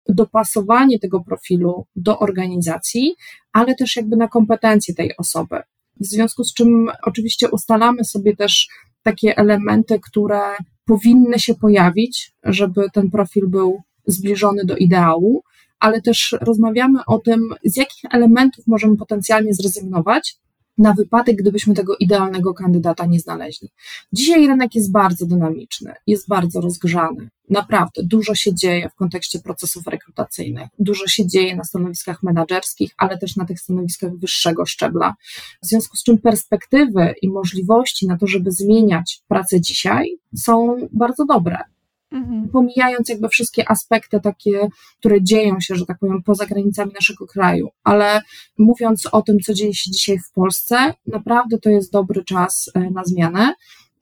dopasowanie 0.09 0.99
tego 0.99 1.21
profilu 1.21 1.87
do 1.97 2.19
organizacji, 2.19 3.15
ale 3.53 3.75
też 3.75 3.97
jakby 3.97 4.17
na 4.17 4.29
kompetencje 4.29 4.95
tej 4.95 5.17
osoby. 5.17 5.57
W 6.01 6.07
związku 6.07 6.45
z 6.45 6.55
czym 6.55 6.91
oczywiście 7.03 7.51
ustalamy 7.51 8.05
sobie 8.05 8.37
też 8.37 8.69
takie 9.03 9.37
elementy, 9.37 10.01
które 10.01 10.41
powinny 10.85 11.39
się 11.39 11.55
pojawić, 11.55 12.33
żeby 12.45 12.91
ten 12.93 13.11
profil 13.11 13.49
był 13.49 13.83
zbliżony 14.07 14.65
do 14.65 14.77
ideału, 14.77 15.43
ale 15.81 16.03
też 16.03 16.37
rozmawiamy 16.41 17.05
o 17.07 17.19
tym, 17.19 17.55
z 17.65 17.77
jakich 17.77 18.05
elementów 18.11 18.67
możemy 18.67 18.97
potencjalnie 18.97 19.55
zrezygnować, 19.55 20.37
na 20.79 20.93
wypadek, 20.93 21.37
gdybyśmy 21.37 21.75
tego 21.75 21.97
idealnego 21.97 22.55
kandydata 22.55 23.07
nie 23.07 23.21
znaleźli. 23.21 23.69
Dzisiaj 24.13 24.47
rynek 24.47 24.75
jest 24.75 24.93
bardzo 24.93 25.27
dynamiczny, 25.27 25.95
jest 26.07 26.29
bardzo 26.29 26.61
rozgrzany. 26.61 27.29
Naprawdę 27.53 28.03
dużo 28.03 28.35
się 28.35 28.55
dzieje 28.55 28.89
w 28.89 28.95
kontekście 28.95 29.39
procesów 29.39 29.87
rekrutacyjnych, 29.87 30.69
dużo 30.79 31.07
się 31.07 31.27
dzieje 31.27 31.57
na 31.57 31.65
stanowiskach 31.65 32.23
menedżerskich, 32.23 32.95
ale 32.97 33.19
też 33.19 33.37
na 33.37 33.45
tych 33.45 33.61
stanowiskach 33.61 34.17
wyższego 34.17 34.67
szczebla. 34.67 35.15
W 35.63 35.67
związku 35.67 35.97
z 35.97 36.03
czym 36.03 36.19
perspektywy 36.19 37.15
i 37.23 37.29
możliwości 37.29 38.07
na 38.07 38.19
to, 38.19 38.27
żeby 38.27 38.51
zmieniać 38.51 39.23
pracę 39.29 39.61
dzisiaj 39.61 40.19
są 40.37 40.77
bardzo 40.93 41.25
dobre. 41.25 41.59
Mhm. 42.13 42.49
Pomijając 42.49 43.09
jakby 43.09 43.29
wszystkie 43.29 43.71
aspekty 43.71 44.21
takie, 44.21 44.69
które 44.99 45.23
dzieją 45.23 45.61
się, 45.61 45.75
że 45.75 45.87
tak 45.87 45.99
powiem, 45.99 46.23
poza 46.23 46.47
granicami 46.47 46.93
naszego 46.95 47.27
kraju, 47.27 47.69
ale 47.85 48.21
mówiąc 48.59 49.07
o 49.13 49.23
tym, 49.23 49.41
co 49.41 49.55
dzieje 49.55 49.75
się 49.75 49.91
dzisiaj 49.91 50.19
w 50.19 50.33
Polsce, 50.33 50.95
naprawdę 51.07 51.59
to 51.59 51.71
jest 51.71 51.93
dobry 51.93 52.25
czas 52.25 52.71
e, 52.75 52.81
na 52.81 53.05
zmianę. 53.05 53.55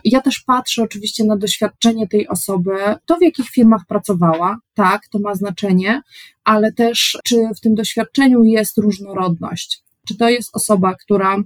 Ja 0.04 0.20
też 0.20 0.40
patrzę 0.40 0.82
oczywiście 0.82 1.24
na 1.24 1.36
doświadczenie 1.36 2.08
tej 2.08 2.28
osoby, 2.28 2.76
to 3.06 3.16
w 3.16 3.22
jakich 3.22 3.48
firmach 3.48 3.82
pracowała, 3.88 4.58
tak, 4.74 5.08
to 5.08 5.18
ma 5.18 5.34
znaczenie, 5.34 6.02
ale 6.44 6.72
też 6.72 7.18
czy 7.24 7.36
w 7.56 7.60
tym 7.60 7.74
doświadczeniu 7.74 8.44
jest 8.44 8.78
różnorodność. 8.78 9.82
Czy 10.08 10.16
to 10.16 10.28
jest 10.28 10.56
osoba, 10.56 10.94
która 10.94 11.36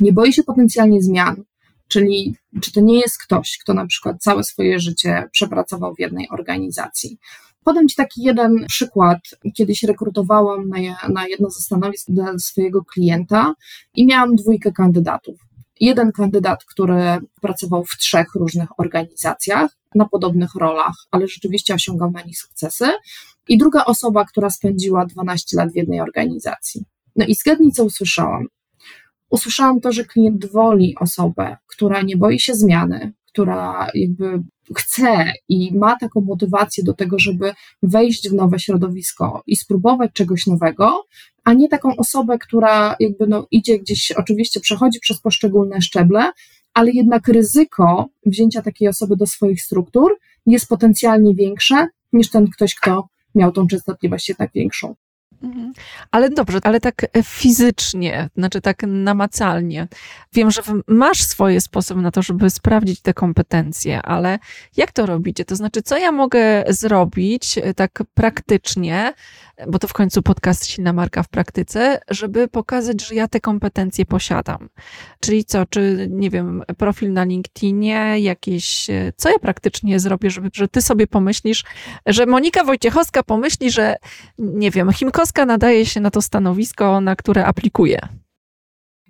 nie 0.00 0.12
boi 0.12 0.32
się 0.32 0.42
potencjalnie 0.42 1.02
zmian, 1.02 1.44
Czyli 1.88 2.36
czy 2.62 2.72
to 2.72 2.80
nie 2.80 3.00
jest 3.00 3.22
ktoś, 3.22 3.58
kto 3.58 3.74
na 3.74 3.86
przykład 3.86 4.22
całe 4.22 4.44
swoje 4.44 4.80
życie 4.80 5.28
przepracował 5.32 5.94
w 5.94 6.00
jednej 6.00 6.28
organizacji. 6.30 7.18
Podam 7.64 7.88
Ci 7.88 7.96
taki 7.96 8.22
jeden 8.22 8.64
przykład. 8.68 9.18
Kiedyś 9.54 9.82
rekrutowałam 9.82 10.68
na, 10.68 10.78
na 11.08 11.26
jedno 11.26 11.50
ze 11.50 11.60
stanowisk 11.60 12.10
dla 12.10 12.38
swojego 12.38 12.84
klienta 12.84 13.54
i 13.94 14.06
miałam 14.06 14.36
dwójkę 14.36 14.72
kandydatów. 14.72 15.47
Jeden 15.80 16.12
kandydat, 16.12 16.64
który 16.64 17.18
pracował 17.40 17.84
w 17.84 17.96
trzech 17.96 18.34
różnych 18.34 18.80
organizacjach 18.80 19.70
na 19.94 20.08
podobnych 20.08 20.54
rolach, 20.54 20.94
ale 21.10 21.28
rzeczywiście 21.28 21.74
osiągał 21.74 22.10
na 22.10 22.22
nich 22.22 22.38
sukcesy, 22.38 22.86
i 23.48 23.58
druga 23.58 23.84
osoba, 23.84 24.24
która 24.24 24.50
spędziła 24.50 25.06
12 25.06 25.56
lat 25.56 25.72
w 25.72 25.76
jednej 25.76 26.00
organizacji. 26.00 26.84
No 27.16 27.26
i 27.26 27.34
zgadnij, 27.34 27.72
co 27.72 27.84
usłyszałam 27.84 28.46
usłyszałam 29.30 29.80
to, 29.80 29.92
że 29.92 30.04
klient 30.04 30.46
woli 30.46 30.94
osobę, 31.00 31.56
która 31.66 32.02
nie 32.02 32.16
boi 32.16 32.40
się 32.40 32.54
zmiany, 32.54 33.12
która 33.38 33.88
jakby 33.94 34.42
chce 34.76 35.32
i 35.48 35.78
ma 35.78 35.96
taką 35.96 36.20
motywację 36.20 36.84
do 36.84 36.94
tego, 36.94 37.18
żeby 37.18 37.52
wejść 37.82 38.28
w 38.28 38.32
nowe 38.32 38.58
środowisko 38.58 39.42
i 39.46 39.56
spróbować 39.56 40.12
czegoś 40.12 40.46
nowego, 40.46 41.04
a 41.44 41.52
nie 41.52 41.68
taką 41.68 41.96
osobę, 41.96 42.38
która 42.38 42.96
jakby 43.00 43.26
no 43.26 43.46
idzie 43.50 43.78
gdzieś, 43.78 44.12
oczywiście 44.12 44.60
przechodzi 44.60 45.00
przez 45.00 45.20
poszczególne 45.20 45.82
szczeble, 45.82 46.30
ale 46.74 46.90
jednak 46.90 47.28
ryzyko 47.28 48.08
wzięcia 48.26 48.62
takiej 48.62 48.88
osoby 48.88 49.16
do 49.16 49.26
swoich 49.26 49.62
struktur 49.62 50.18
jest 50.46 50.68
potencjalnie 50.68 51.34
większe 51.34 51.86
niż 52.12 52.30
ten 52.30 52.46
ktoś, 52.50 52.74
kto 52.74 53.08
miał 53.34 53.52
tą 53.52 53.66
częstotliwość 53.66 54.28
jednak 54.28 54.50
większą. 54.54 54.94
Mhm. 55.42 55.72
Ale 56.10 56.30
dobrze, 56.30 56.58
ale 56.62 56.80
tak 56.80 57.04
e, 57.04 57.22
fizycznie, 57.22 58.28
znaczy 58.36 58.60
tak 58.60 58.82
namacalnie. 58.86 59.88
Wiem, 60.32 60.50
że 60.50 60.62
masz 60.86 61.22
swoje 61.22 61.60
sposoby 61.60 62.02
na 62.02 62.10
to, 62.10 62.22
żeby 62.22 62.50
sprawdzić 62.50 63.00
te 63.00 63.14
kompetencje, 63.14 64.02
ale 64.02 64.38
jak 64.76 64.92
to 64.92 65.06
robicie? 65.06 65.44
To 65.44 65.56
znaczy, 65.56 65.82
co 65.82 65.98
ja 65.98 66.12
mogę 66.12 66.64
zrobić 66.68 67.58
e, 67.58 67.74
tak 67.74 68.02
praktycznie, 68.14 69.12
bo 69.68 69.78
to 69.78 69.88
w 69.88 69.92
końcu 69.92 70.22
podcast 70.22 70.66
Silna 70.66 70.92
Marka 70.92 71.22
w 71.22 71.28
praktyce, 71.28 72.00
żeby 72.10 72.48
pokazać, 72.48 73.06
że 73.06 73.14
ja 73.14 73.28
te 73.28 73.40
kompetencje 73.40 74.06
posiadam. 74.06 74.68
Czyli 75.20 75.44
co, 75.44 75.66
czy 75.66 76.08
nie 76.10 76.30
wiem, 76.30 76.62
profil 76.78 77.12
na 77.12 77.24
LinkedInie, 77.24 78.20
jakieś, 78.20 78.90
e, 78.90 79.12
co 79.16 79.30
ja 79.30 79.38
praktycznie 79.38 80.00
zrobię, 80.00 80.30
żeby, 80.30 80.50
że 80.52 80.68
ty 80.68 80.82
sobie 80.82 81.06
pomyślisz, 81.06 81.64
że 82.06 82.26
Monika 82.26 82.64
Wojciechowska 82.64 83.22
pomyśli, 83.22 83.70
że 83.70 83.96
nie 84.38 84.70
wiem, 84.70 84.92
Nadaje 85.46 85.86
się 85.86 86.00
na 86.00 86.10
to 86.10 86.22
stanowisko, 86.22 87.00
na 87.00 87.16
które 87.16 87.46
aplikuje. 87.46 87.98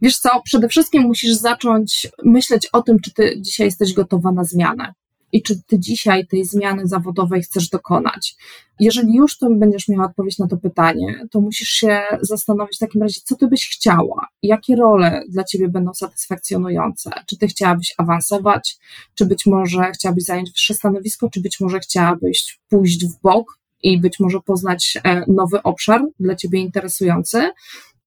Wiesz 0.03 0.19
co, 0.19 0.29
przede 0.45 0.69
wszystkim 0.69 1.03
musisz 1.03 1.35
zacząć 1.35 2.09
myśleć 2.25 2.69
o 2.73 2.83
tym, 2.83 3.01
czy 3.01 3.15
ty 3.15 3.35
dzisiaj 3.41 3.67
jesteś 3.67 3.93
gotowa 3.93 4.33
na 4.33 4.45
zmianę 4.45 4.93
i 5.33 5.43
czy 5.43 5.63
ty 5.63 5.79
dzisiaj 5.79 6.27
tej 6.27 6.45
zmiany 6.45 6.87
zawodowej 6.87 7.43
chcesz 7.43 7.69
dokonać. 7.69 8.37
Jeżeli 8.81 9.15
już 9.15 9.39
to 9.39 9.51
będziesz 9.51 9.89
miała 9.89 10.05
odpowiedź 10.07 10.39
na 10.39 10.49
to 10.49 10.57
pytanie, 10.57 11.27
to 11.31 11.41
musisz 11.41 11.69
się 11.69 12.03
zastanowić 12.21 12.77
w 12.77 12.81
takim 12.81 13.03
razie, 13.03 13.21
co 13.25 13.37
ty 13.37 13.49
byś 13.49 13.69
chciała, 13.71 14.29
jakie 14.43 14.77
role 14.77 15.23
dla 15.29 15.45
ciebie 15.45 15.69
będą 15.69 15.95
satysfakcjonujące. 15.95 17.11
Czy 17.27 17.39
ty 17.39 17.47
chciałabyś 17.47 17.95
awansować, 17.99 18.79
czy 19.15 19.27
być 19.27 19.47
może 19.47 19.91
chciałabyś 19.93 20.25
zająć 20.25 20.51
wyższe 20.51 20.75
stanowisko, 20.75 21.31
czy 21.31 21.41
być 21.41 21.61
może 21.61 21.81
chciałabyś 21.81 22.61
pójść 22.69 23.07
w 23.07 23.21
bok 23.23 23.58
i 23.83 24.01
być 24.01 24.21
może 24.21 24.41
poznać 24.41 24.99
e, 25.05 25.25
nowy 25.29 25.63
obszar 25.63 26.05
dla 26.21 26.35
ciebie 26.35 26.61
interesujący. 26.61 27.51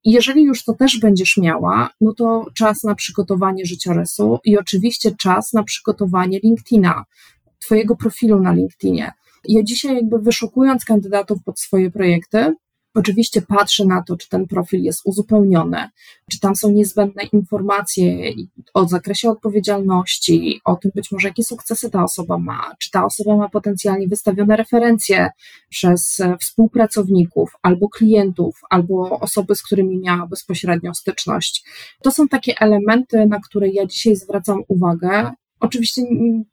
Jeżeli 0.05 0.43
już 0.43 0.63
to 0.63 0.73
też 0.73 0.99
będziesz 0.99 1.37
miała, 1.37 1.89
no 2.01 2.13
to 2.13 2.45
czas 2.53 2.83
na 2.83 2.95
przygotowanie 2.95 3.65
życiorysu 3.65 4.39
i 4.43 4.57
oczywiście 4.57 5.11
czas 5.15 5.53
na 5.53 5.63
przygotowanie 5.63 6.39
LinkedIna, 6.43 7.05
Twojego 7.59 7.95
profilu 7.95 8.41
na 8.41 8.53
LinkedInie. 8.53 9.11
Ja 9.47 9.63
dzisiaj, 9.63 9.95
jakby 9.95 10.19
wyszukując 10.19 10.85
kandydatów 10.85 11.43
pod 11.43 11.59
swoje 11.59 11.91
projekty, 11.91 12.55
Oczywiście 12.93 13.41
patrzę 13.41 13.85
na 13.85 14.03
to, 14.03 14.17
czy 14.17 14.29
ten 14.29 14.47
profil 14.47 14.81
jest 14.83 15.01
uzupełniony, 15.05 15.89
czy 16.31 16.39
tam 16.39 16.55
są 16.55 16.71
niezbędne 16.71 17.23
informacje 17.23 18.33
o 18.73 18.87
zakresie 18.87 19.29
odpowiedzialności, 19.29 20.61
o 20.65 20.75
tym 20.75 20.91
być 20.95 21.11
może 21.11 21.27
jakie 21.27 21.43
sukcesy 21.43 21.89
ta 21.89 22.03
osoba 22.03 22.37
ma, 22.37 22.75
czy 22.79 22.91
ta 22.91 23.05
osoba 23.05 23.37
ma 23.37 23.49
potencjalnie 23.49 24.07
wystawione 24.07 24.55
referencje 24.55 25.29
przez 25.69 26.21
współpracowników 26.39 27.53
albo 27.61 27.89
klientów, 27.89 28.61
albo 28.69 29.19
osoby, 29.19 29.55
z 29.55 29.63
którymi 29.63 29.99
miała 29.99 30.27
bezpośrednią 30.27 30.93
styczność. 30.93 31.65
To 32.03 32.11
są 32.11 32.27
takie 32.27 32.59
elementy, 32.59 33.25
na 33.25 33.39
które 33.39 33.69
ja 33.69 33.85
dzisiaj 33.85 34.15
zwracam 34.15 34.63
uwagę 34.67 35.31
Oczywiście 35.61 36.01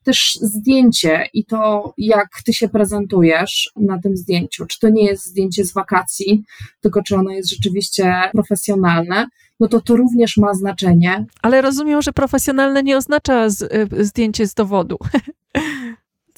też 0.03 0.39
zdjęcie 0.43 1.29
i 1.35 1.45
to, 1.45 1.93
jak 1.99 2.29
ty 2.45 2.53
się 2.53 2.69
prezentujesz 2.69 3.71
na 3.77 3.99
tym 3.99 4.17
zdjęciu. 4.17 4.67
Czy 4.67 4.81
to 4.81 4.89
nie 4.89 5.05
jest 5.05 5.27
zdjęcie 5.27 5.65
z 5.65 5.73
wakacji, 5.73 6.43
tylko 6.81 7.03
czy 7.03 7.17
ono 7.17 7.31
jest 7.31 7.51
rzeczywiście 7.51 8.15
profesjonalne, 8.33 9.27
no 9.61 9.69
to 9.69 9.81
to 9.81 9.97
również 9.97 10.37
ma 10.37 10.55
znaczenie. 10.55 11.27
Ale 11.43 11.63
rozumiem, 11.63 12.03
że 12.03 12.13
profesjonalne 12.13 12.83
nie 12.83 12.97
oznacza 12.97 13.51
z, 13.51 13.63
y, 13.63 14.05
zdjęcie 14.05 14.47
z 14.47 14.55
dowodu. 14.55 14.99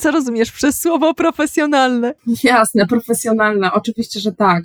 Co 0.01 0.11
rozumiesz 0.11 0.53
przez 0.53 0.81
słowo 0.81 1.15
profesjonalne? 1.15 2.15
Jasne, 2.45 2.87
profesjonalne, 2.87 3.73
oczywiście, 3.73 4.21
że 4.21 4.33
tak. 4.33 4.65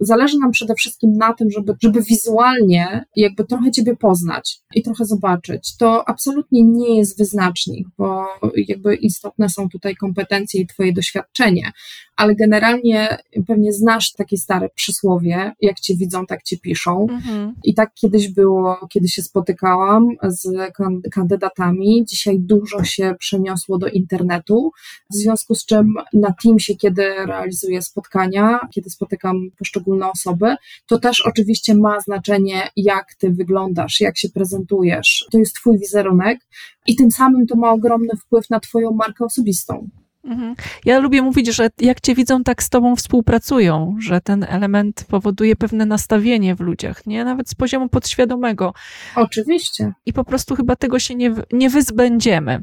Zależy 0.00 0.38
nam 0.38 0.50
przede 0.50 0.74
wszystkim 0.74 1.12
na 1.12 1.32
tym, 1.32 1.50
żeby, 1.50 1.74
żeby 1.82 2.02
wizualnie 2.02 3.04
jakby 3.16 3.44
trochę 3.44 3.70
Ciebie 3.70 3.96
poznać 3.96 4.60
i 4.74 4.82
trochę 4.82 5.04
zobaczyć. 5.04 5.76
To 5.76 6.08
absolutnie 6.08 6.64
nie 6.64 6.96
jest 6.96 7.18
wyznacznik, 7.18 7.88
bo 7.98 8.24
jakby 8.56 8.94
istotne 8.94 9.48
są 9.48 9.68
tutaj 9.68 9.96
kompetencje 9.96 10.60
i 10.60 10.66
Twoje 10.66 10.92
doświadczenie, 10.92 11.72
ale 12.16 12.34
generalnie 12.34 13.18
pewnie 13.46 13.72
znasz 13.72 14.12
takie 14.12 14.36
stare 14.36 14.68
przysłowie, 14.74 15.52
jak 15.60 15.80
Cię 15.80 15.96
widzą, 15.96 16.26
tak 16.26 16.42
Cię 16.42 16.58
piszą. 16.58 17.06
Mhm. 17.10 17.54
I 17.64 17.74
tak 17.74 17.94
kiedyś 17.94 18.28
było, 18.28 18.88
kiedy 18.90 19.08
się 19.08 19.22
spotykałam 19.22 20.08
z 20.22 20.72
kandydatami. 21.12 22.04
Dzisiaj 22.04 22.40
dużo 22.40 22.84
się 22.84 23.14
przeniosło 23.18 23.78
do 23.78 23.88
internetu 23.88 24.41
internetu, 24.42 24.72
w 25.10 25.14
związku 25.14 25.54
z 25.54 25.66
czym 25.66 25.94
na 26.12 26.34
Teamsie, 26.42 26.76
kiedy 26.76 27.02
realizuję 27.26 27.82
spotkania, 27.82 28.60
kiedy 28.74 28.90
spotykam 28.90 29.50
poszczególne 29.58 30.10
osoby, 30.10 30.56
to 30.86 30.98
też 30.98 31.20
oczywiście 31.20 31.74
ma 31.74 32.00
znaczenie, 32.00 32.68
jak 32.76 33.14
ty 33.14 33.30
wyglądasz, 33.30 34.00
jak 34.00 34.18
się 34.18 34.28
prezentujesz. 34.28 35.26
To 35.32 35.38
jest 35.38 35.54
twój 35.54 35.78
wizerunek 35.78 36.38
i 36.86 36.96
tym 36.96 37.10
samym 37.10 37.46
to 37.46 37.56
ma 37.56 37.70
ogromny 37.70 38.16
wpływ 38.16 38.50
na 38.50 38.60
twoją 38.60 38.90
markę 38.90 39.24
osobistą. 39.24 39.88
Mhm. 40.24 40.54
Ja 40.84 40.98
lubię 40.98 41.22
mówić, 41.22 41.54
że 41.54 41.70
jak 41.80 42.00
cię 42.00 42.14
widzą, 42.14 42.44
tak 42.44 42.62
z 42.62 42.70
tobą 42.70 42.96
współpracują, 42.96 43.96
że 43.98 44.20
ten 44.20 44.46
element 44.48 45.04
powoduje 45.08 45.56
pewne 45.56 45.86
nastawienie 45.86 46.54
w 46.54 46.60
ludziach, 46.60 47.06
nie? 47.06 47.24
Nawet 47.24 47.50
z 47.50 47.54
poziomu 47.54 47.88
podświadomego. 47.88 48.74
Oczywiście. 49.16 49.92
I 50.06 50.12
po 50.12 50.24
prostu 50.24 50.56
chyba 50.56 50.76
tego 50.76 50.98
się 50.98 51.14
nie, 51.14 51.34
nie 51.52 51.70
wyzbędziemy. 51.70 52.62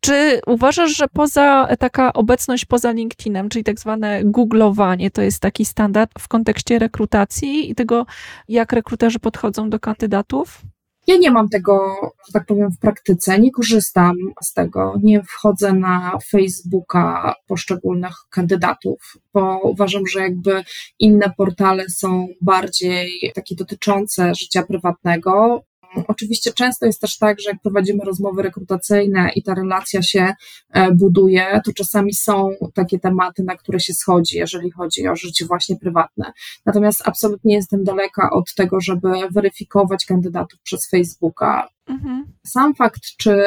Czy 0.00 0.40
uważasz, 0.46 0.96
że 0.96 1.08
poza 1.08 1.68
taka 1.78 2.12
obecność 2.12 2.64
poza 2.64 2.92
LinkedInem, 2.92 3.48
czyli 3.48 3.64
tak 3.64 3.80
zwane 3.80 4.20
googlowanie, 4.24 5.10
to 5.10 5.22
jest 5.22 5.40
taki 5.40 5.64
standard 5.64 6.10
w 6.18 6.28
kontekście 6.28 6.78
rekrutacji 6.78 7.70
i 7.70 7.74
tego, 7.74 8.06
jak 8.48 8.72
rekruterzy 8.72 9.18
podchodzą 9.18 9.70
do 9.70 9.80
kandydatów? 9.80 10.62
Ja 11.06 11.16
nie 11.16 11.30
mam 11.30 11.48
tego, 11.48 11.96
że 12.26 12.32
tak 12.32 12.46
powiem, 12.46 12.70
w 12.70 12.78
praktyce, 12.78 13.38
nie 13.38 13.50
korzystam 13.50 14.16
z 14.42 14.52
tego, 14.52 14.94
nie 15.02 15.22
wchodzę 15.22 15.72
na 15.72 16.18
Facebooka 16.30 17.34
poszczególnych 17.46 18.14
kandydatów, 18.30 18.98
bo 19.34 19.60
uważam, 19.62 20.02
że 20.06 20.20
jakby 20.20 20.64
inne 20.98 21.32
portale 21.36 21.84
są 21.88 22.28
bardziej 22.40 23.32
takie 23.34 23.54
dotyczące 23.54 24.34
życia 24.34 24.62
prywatnego. 24.62 25.62
Oczywiście 26.08 26.52
często 26.52 26.86
jest 26.86 27.00
też 27.00 27.18
tak, 27.18 27.40
że 27.40 27.50
jak 27.50 27.62
prowadzimy 27.62 28.04
rozmowy 28.04 28.42
rekrutacyjne 28.42 29.30
i 29.34 29.42
ta 29.42 29.54
relacja 29.54 30.02
się 30.02 30.32
e, 30.70 30.92
buduje, 30.92 31.60
to 31.64 31.72
czasami 31.72 32.14
są 32.14 32.50
takie 32.74 32.98
tematy, 32.98 33.42
na 33.44 33.56
które 33.56 33.80
się 33.80 33.94
schodzi, 33.94 34.36
jeżeli 34.36 34.70
chodzi 34.70 35.08
o 35.08 35.16
życie 35.16 35.46
właśnie 35.46 35.76
prywatne. 35.76 36.32
Natomiast 36.66 37.02
absolutnie 37.04 37.54
jestem 37.54 37.84
daleka 37.84 38.30
od 38.30 38.54
tego, 38.54 38.80
żeby 38.80 39.08
weryfikować 39.30 40.04
kandydatów 40.04 40.60
przez 40.60 40.90
Facebooka. 40.90 41.68
Mhm. 41.88 42.24
Sam 42.46 42.74
fakt, 42.74 43.00
czy 43.18 43.42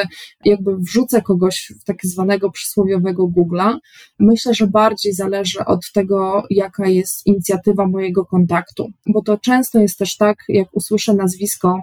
jakby 0.45 0.77
wrzucę 0.77 1.21
kogoś 1.21 1.71
w 1.81 1.83
tak 1.83 1.97
zwanego 2.03 2.51
przysłowiowego 2.51 3.27
Google'a, 3.27 3.77
myślę, 4.19 4.53
że 4.53 4.67
bardziej 4.67 5.13
zależy 5.13 5.65
od 5.65 5.91
tego, 5.93 6.43
jaka 6.49 6.87
jest 6.87 7.27
inicjatywa 7.27 7.87
mojego 7.87 8.25
kontaktu. 8.25 8.89
Bo 9.07 9.21
to 9.21 9.37
często 9.37 9.79
jest 9.79 9.97
też 9.97 10.17
tak, 10.17 10.37
jak 10.49 10.67
usłyszę 10.71 11.13
nazwisko 11.13 11.79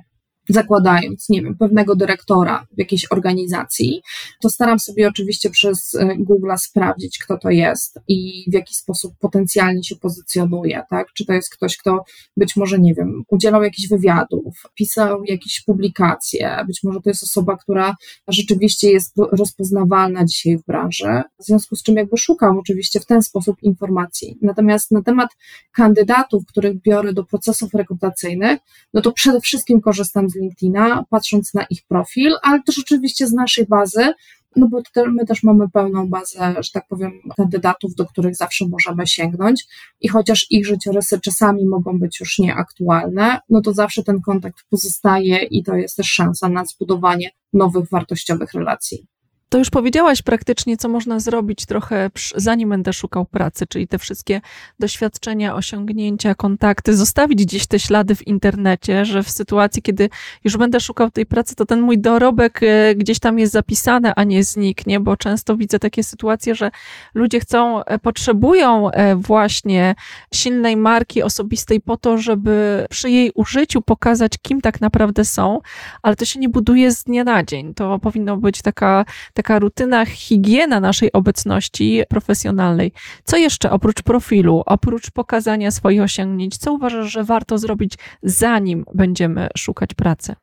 zakładając, 0.49 1.29
nie 1.29 1.43
wiem, 1.43 1.57
pewnego 1.57 1.97
dyrektora 1.97 2.67
w 2.77 2.79
jakiejś 2.79 3.13
organizacji, 3.13 4.03
to 4.43 4.51
staram 4.51 4.79
sobie 4.79 5.09
oczywiście 5.09 5.51
przez 5.51 5.95
e, 5.95 6.17
Google 6.17 6.51
sprawdzić, 6.57 7.19
kto 7.19 7.39
to 7.39 7.51
jest 7.51 7.99
i 8.09 8.45
w 8.51 8.55
jaki 8.55 8.75
sposób 8.75 9.15
potencjalnie 9.21 9.85
się 9.85 9.97
pozycjonuje, 9.97 10.83
tak? 10.91 11.07
Czy 11.13 11.27
to 11.27 11.33
jest 11.33 11.55
ktoś, 11.55 11.77
kto 11.77 12.05
być 12.37 12.57
może, 12.57 12.79
nie 12.79 12.95
wiem, 12.95 13.25
udzielał 13.29 13.63
jakichś 13.63 13.89
wywiadów, 13.89 14.63
pisał 14.75 15.25
jakieś 15.25 15.61
publikacje, 15.61 16.57
być 16.67 16.81
może 16.83 17.01
to 17.01 17.11
jest 17.11 17.23
osoba, 17.23 17.57
która 17.57 17.95
rzeczywiście 18.29 18.91
jest 18.91 19.15
rozpoznawalna 19.33 20.25
dzisiaj 20.25 20.59
w 20.59 20.67
branży, 20.67 21.23
w 21.41 21.45
związku 21.45 21.77
z 21.77 21.83
czym 21.83 21.95
jakby 21.95 22.17
szukam 22.17 22.59
oczywiście 22.59 23.01
w 23.01 23.07
ten 23.07 23.23
sposób 23.23 23.63
informacji. 23.63 24.39
Natomiast 24.43 24.91
na 24.91 25.03
temat 25.03 25.31
kandydatów, 25.73 26.47
których 26.47 26.83
biorę 26.83 27.13
do 27.13 27.25
procesów 27.25 27.75
rekrutacyjnych, 27.75 28.59
no 28.95 29.01
to 29.01 29.13
przede 29.13 29.41
wszystkim 29.41 29.81
korzystam 29.81 30.31
z 30.31 30.37
LinkedIna, 30.41 31.05
patrząc 31.11 31.55
na 31.55 31.65
ich 31.65 31.83
profil, 31.89 32.33
ale 32.43 32.63
też 32.63 32.79
oczywiście 32.79 33.27
z 33.27 33.33
naszej 33.33 33.67
bazy, 33.67 34.13
no 34.57 34.69
bo 34.69 34.83
my 35.13 35.27
też 35.27 35.43
mamy 35.43 35.69
pełną 35.69 36.09
bazę, 36.09 36.55
że 36.61 36.71
tak 36.73 36.89
powiem, 36.89 37.13
kandydatów, 37.37 37.95
do 37.95 38.07
których 38.07 38.37
zawsze 38.37 38.69
możemy 38.69 39.07
sięgnąć 39.07 39.67
i 40.01 40.09
chociaż 40.09 40.47
ich 40.51 40.67
życiorysy 40.67 41.21
czasami 41.21 41.67
mogą 41.67 41.99
być 41.99 42.21
już 42.21 42.39
nieaktualne, 42.39 43.41
no 43.49 43.61
to 43.61 43.73
zawsze 43.73 44.03
ten 44.03 44.21
kontakt 44.21 44.65
pozostaje 44.71 45.43
i 45.43 45.65
to 45.65 45.75
jest 45.75 45.97
też 45.97 46.07
szansa 46.07 46.49
na 46.49 46.65
zbudowanie 46.65 47.31
nowych 47.53 47.89
wartościowych 47.91 48.53
relacji. 48.53 49.07
To 49.49 49.59
już 49.59 49.71
powiedziałaś 49.71 50.23
praktycznie, 50.23 50.77
co 50.77 50.89
można 50.89 51.21
zrobić 51.21 51.67
trochę 51.67 52.11
zanim 52.37 52.69
będę 52.69 52.93
szukał 52.93 53.25
pracy, 53.25 53.67
czyli 53.67 53.89
te 53.89 53.99
wszystkie 53.99 54.41
doświadczenia, 54.79 55.55
osiągnięcia, 55.55 56.35
kontakty, 56.35 56.97
zostawić 56.97 57.45
gdzieś 57.45 57.67
te 57.67 57.79
ślady 57.79 58.15
w 58.15 58.27
internecie, 58.27 59.05
że 59.05 59.23
w 59.23 59.31
sytuacji, 59.31 59.83
kiedy 59.83 60.11
już 60.45 60.57
będę 60.57 60.81
szukał 60.81 61.11
tej 61.11 61.27
pracy, 61.27 61.55
to 61.55 61.67
ten 61.67 61.81
mój 61.81 61.99
dorobek 61.99 62.61
e, 62.63 62.95
gdzieś 62.95 63.19
tam 63.19 63.39
jest 63.39 63.53
zapisany, 63.53 64.13
a 64.15 64.25
nie 64.25 64.45
zniknie, 64.45 65.01
bo 65.01 65.17
często 65.17 65.57
widzę 65.57 65.79
takie 65.79 66.03
sytuacje, 66.03 66.55
że 66.55 66.71
ludzie 67.15 67.41
chcą, 67.41 67.85
e, 67.85 67.99
potrzebują 67.99 68.91
e, 68.91 69.17
właśnie 69.17 69.95
silnej 70.35 70.77
marki 70.77 71.23
osobistej 71.23 71.81
po 71.81 71.97
to, 71.97 72.19
żeby 72.19 72.87
przy 72.91 73.11
jej 73.11 73.33
użyciu 73.35 73.83
pokazać, 73.83 74.33
kim 74.43 74.61
tak 74.61 74.81
naprawdę 74.81 75.25
są, 75.25 75.61
ale 76.03 76.17
to 76.17 76.25
się 76.25 76.41
nie 76.41 76.49
buduje 76.49 76.93
z 76.93 77.05
dnia 77.05 77.25
na 77.25 77.45
dzień. 77.45 77.75
To 77.75 77.99
powinno 77.99 78.37
być 78.37 78.63
taka 78.63 79.05
taka 79.39 79.59
rutyna, 79.59 80.07
higiena 80.07 80.81
naszej 80.81 81.13
obecności 81.13 82.03
profesjonalnej. 82.09 82.93
Co 83.25 83.37
jeszcze 83.37 83.71
oprócz 83.71 84.03
profilu, 84.03 84.63
oprócz 84.67 85.11
pokazania 85.11 85.71
swoich 85.71 86.03
osiągnięć, 86.03 86.57
co 86.57 86.73
uważasz, 86.73 87.13
że 87.13 87.25
warto 87.25 87.59
zrobić, 87.59 87.95
zanim 88.23 88.85
będziemy 88.95 89.49
szukać 89.57 89.95
pracy? 89.95 90.35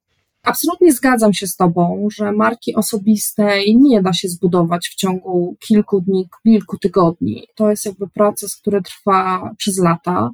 Absolutnie 0.46 0.94
zgadzam 0.94 1.34
się 1.34 1.48
z 1.48 1.56
Tobą, 1.56 2.08
że 2.12 2.32
marki 2.32 2.76
osobistej 2.76 3.78
nie 3.78 4.02
da 4.02 4.14
się 4.14 4.28
zbudować 4.28 4.88
w 4.88 4.96
ciągu 4.96 5.58
kilku 5.68 6.02
dni, 6.02 6.30
kilku 6.44 6.78
tygodni. 6.78 7.48
To 7.56 7.70
jest 7.70 7.86
jakby 7.86 8.08
proces, 8.08 8.56
który 8.56 8.82
trwa 8.82 9.52
przez 9.58 9.80
lata. 9.80 10.30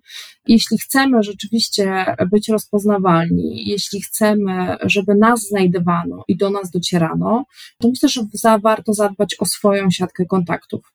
Jeśli 0.48 0.78
chcemy 0.78 1.24
rzeczywiście 1.24 2.16
być 2.32 2.50
rozpoznawalni, 2.50 3.70
jeśli 3.70 4.02
chcemy, 4.02 4.78
żeby 4.82 5.16
nas 5.16 5.42
znajdowano 5.42 6.24
i 6.28 6.38
do 6.38 6.50
nas 6.50 6.72
docierano, 6.72 7.46
to 7.78 7.90
myślę, 7.90 8.10
że 8.10 8.22
warto 8.64 8.94
zadbać 8.94 9.36
o 9.40 9.46
swoją 9.46 9.92
siatkę 9.92 10.26
kontaktów. 10.26 10.94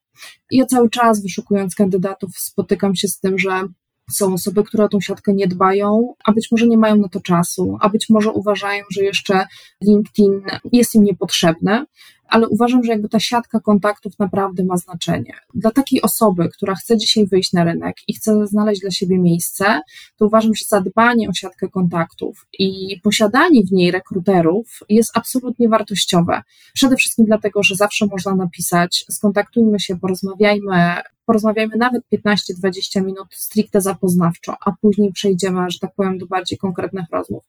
Ja 0.50 0.66
cały 0.66 0.90
czas 0.90 1.22
wyszukując 1.22 1.74
kandydatów 1.74 2.31
spotykam 2.38 2.96
się 2.96 3.09
z 3.09 3.20
tym, 3.20 3.38
że 3.38 3.62
są 4.11 4.35
osoby, 4.35 4.64
które 4.64 4.85
o 4.85 4.88
tą 4.88 5.01
siatkę 5.01 5.33
nie 5.33 5.47
dbają, 5.47 6.14
a 6.25 6.33
być 6.33 6.51
może 6.51 6.66
nie 6.66 6.79
mają 6.79 6.97
na 6.97 7.09
to 7.09 7.21
czasu, 7.21 7.79
a 7.81 7.88
być 7.88 8.09
może 8.09 8.31
uważają, 8.31 8.85
że 8.90 9.05
jeszcze 9.05 9.47
LinkedIn 9.83 10.42
jest 10.73 10.95
im 10.95 11.05
niepotrzebny, 11.05 11.87
ale 12.29 12.49
uważam, 12.49 12.85
że 12.85 12.93
jakby 12.93 13.09
ta 13.09 13.21
siatka 13.21 13.61
kontaktów 13.61 14.19
naprawdę 14.19 14.65
ma 14.65 14.77
znaczenie. 14.77 15.35
Dla 15.55 15.71
takiej 15.71 16.03
osoby, 16.03 16.49
która 16.49 16.75
chce 16.75 16.97
dzisiaj 16.97 17.27
wyjść 17.27 17.53
na 17.53 17.65
rynek 17.65 17.97
i 18.09 18.15
chce 18.15 18.47
znaleźć 18.47 18.81
dla 18.81 18.91
siebie 18.91 19.19
miejsce, 19.19 19.81
to 20.17 20.27
uważam, 20.27 20.55
że 20.55 20.65
zadbanie 20.69 21.29
o 21.29 21.33
siatkę 21.33 21.69
kontaktów 21.69 22.47
i 22.59 23.01
posiadanie 23.03 23.62
w 23.62 23.73
niej 23.73 23.91
rekruterów 23.91 24.81
jest 24.89 25.11
absolutnie 25.15 25.69
wartościowe. 25.69 26.43
Przede 26.75 26.97
wszystkim 26.97 27.27
dlatego, 27.27 27.62
że 27.62 27.75
zawsze 27.75 28.07
można 28.07 28.35
napisać, 28.35 29.05
skontaktujmy 29.11 29.81
się, 29.81 29.97
porozmawiajmy, 29.97 30.97
porozmawiajmy 31.27 31.77
nawet 31.77 32.03
15-20 32.15 33.05
minut 33.05 33.29
stricte 33.31 33.81
zapoznawczo, 33.81 34.57
a 34.61 34.73
później 34.81 35.12
przejdziemy, 35.12 35.71
że 35.71 35.79
tak 35.79 35.95
powiem, 35.95 36.19
do 36.19 36.27
bardziej 36.27 36.59
konkretnych 36.59 37.07
rozmów. 37.12 37.45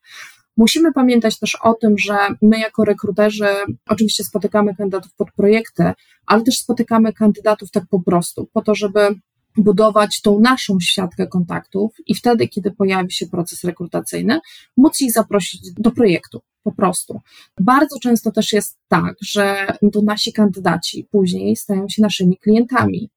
Musimy 0.57 0.93
pamiętać 0.93 1.39
też 1.39 1.55
o 1.55 1.73
tym, 1.73 1.97
że 1.97 2.17
my 2.41 2.59
jako 2.59 2.85
rekruterzy 2.85 3.47
oczywiście 3.89 4.23
spotykamy 4.23 4.75
kandydatów 4.75 5.13
pod 5.13 5.31
projekty, 5.31 5.91
ale 6.25 6.43
też 6.43 6.57
spotykamy 6.57 7.13
kandydatów 7.13 7.71
tak 7.71 7.83
po 7.89 7.99
prostu, 7.99 8.49
po 8.53 8.61
to, 8.61 8.75
żeby 8.75 8.99
budować 9.57 10.21
tą 10.21 10.39
naszą 10.39 10.77
siatkę 10.79 11.27
kontaktów 11.27 11.91
i 12.05 12.15
wtedy, 12.15 12.47
kiedy 12.47 12.71
pojawi 12.71 13.11
się 13.11 13.27
proces 13.27 13.63
rekrutacyjny, 13.63 14.39
móc 14.77 15.01
ich 15.01 15.11
zaprosić 15.11 15.73
do 15.73 15.91
projektu. 15.91 16.41
Po 16.63 16.71
prostu. 16.71 17.21
Bardzo 17.59 17.99
często 17.99 18.31
też 18.31 18.53
jest 18.53 18.77
tak, 18.87 19.15
że 19.21 19.73
to 19.93 20.01
nasi 20.01 20.33
kandydaci 20.33 21.07
później 21.11 21.55
stają 21.55 21.89
się 21.89 22.01
naszymi 22.01 22.37
klientami. 22.37 23.09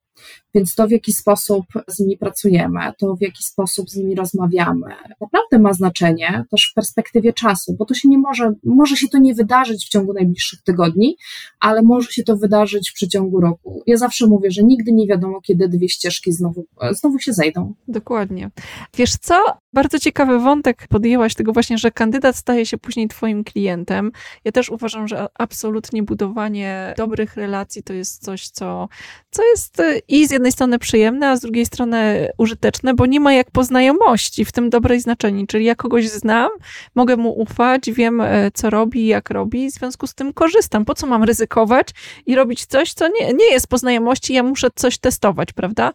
Więc 0.53 0.75
to, 0.75 0.87
w 0.87 0.91
jaki 0.91 1.13
sposób 1.13 1.65
z 1.87 1.99
nimi 1.99 2.17
pracujemy, 2.17 2.79
to 2.97 3.15
w 3.15 3.21
jaki 3.21 3.43
sposób 3.43 3.89
z 3.89 3.95
nimi 3.95 4.15
rozmawiamy, 4.15 4.95
naprawdę 5.21 5.59
ma 5.59 5.73
znaczenie 5.73 6.45
też 6.51 6.69
w 6.71 6.73
perspektywie 6.73 7.33
czasu, 7.33 7.75
bo 7.79 7.85
to 7.85 7.93
się 7.93 8.09
nie 8.09 8.17
może, 8.17 8.53
może 8.63 8.97
się 8.97 9.07
to 9.07 9.17
nie 9.17 9.33
wydarzyć 9.33 9.85
w 9.85 9.89
ciągu 9.89 10.13
najbliższych 10.13 10.61
tygodni, 10.61 11.17
ale 11.59 11.81
może 11.81 12.11
się 12.11 12.23
to 12.23 12.37
wydarzyć 12.37 12.91
w 12.91 12.93
przeciągu 12.93 13.41
roku. 13.41 13.83
Ja 13.87 13.97
zawsze 13.97 14.27
mówię, 14.27 14.51
że 14.51 14.63
nigdy 14.63 14.91
nie 14.91 15.07
wiadomo, 15.07 15.41
kiedy 15.41 15.67
dwie 15.67 15.89
ścieżki 15.89 16.31
znowu, 16.31 16.65
znowu 16.91 17.19
się 17.19 17.33
zejdą. 17.33 17.73
Dokładnie. 17.87 18.49
Wiesz 18.97 19.17
co? 19.17 19.43
Bardzo 19.73 19.99
ciekawy 19.99 20.39
wątek 20.39 20.87
podjęłaś 20.87 21.35
tego 21.35 21.53
właśnie, 21.53 21.77
że 21.77 21.91
kandydat 21.91 22.35
staje 22.35 22.65
się 22.65 22.77
później 22.77 23.07
twoim 23.07 23.43
klientem. 23.43 24.11
Ja 24.45 24.51
też 24.51 24.69
uważam, 24.69 25.07
że 25.07 25.27
absolutnie 25.33 26.03
budowanie 26.03 26.93
dobrych 26.97 27.35
relacji 27.35 27.83
to 27.83 27.93
jest 27.93 28.23
coś, 28.23 28.49
co, 28.49 28.89
co 29.31 29.43
jest 29.43 29.81
i 30.07 30.27
z 30.27 30.31
jednej 30.41 30.51
strony 30.51 30.79
przyjemne, 30.79 31.29
a 31.29 31.35
z 31.35 31.41
drugiej 31.41 31.65
strony 31.65 32.29
użyteczne, 32.37 32.93
bo 32.93 33.05
nie 33.05 33.19
ma 33.19 33.33
jak 33.33 33.51
po 33.51 33.63
znajomości, 33.63 34.45
w 34.45 34.51
tym 34.51 34.69
dobrej 34.69 35.01
znaczeniu. 35.01 35.47
Czyli 35.47 35.65
ja 35.65 35.75
kogoś 35.75 36.09
znam, 36.09 36.49
mogę 36.95 37.17
mu 37.17 37.39
ufać, 37.41 37.91
wiem, 37.91 38.21
e, 38.21 38.51
co 38.53 38.69
robi, 38.69 39.07
jak 39.07 39.29
robi, 39.29 39.71
w 39.71 39.73
związku 39.73 40.07
z 40.07 40.13
tym 40.13 40.33
korzystam. 40.33 40.85
Po 40.85 40.93
co 40.93 41.07
mam 41.07 41.23
ryzykować 41.23 41.87
i 42.25 42.35
robić 42.35 42.65
coś, 42.65 42.93
co 42.93 43.07
nie, 43.07 43.33
nie 43.33 43.51
jest 43.51 43.67
po 43.67 43.77
znajomości, 43.77 44.33
ja 44.33 44.43
muszę 44.43 44.67
coś 44.75 44.97
testować, 44.97 45.53
prawda? 45.53 45.91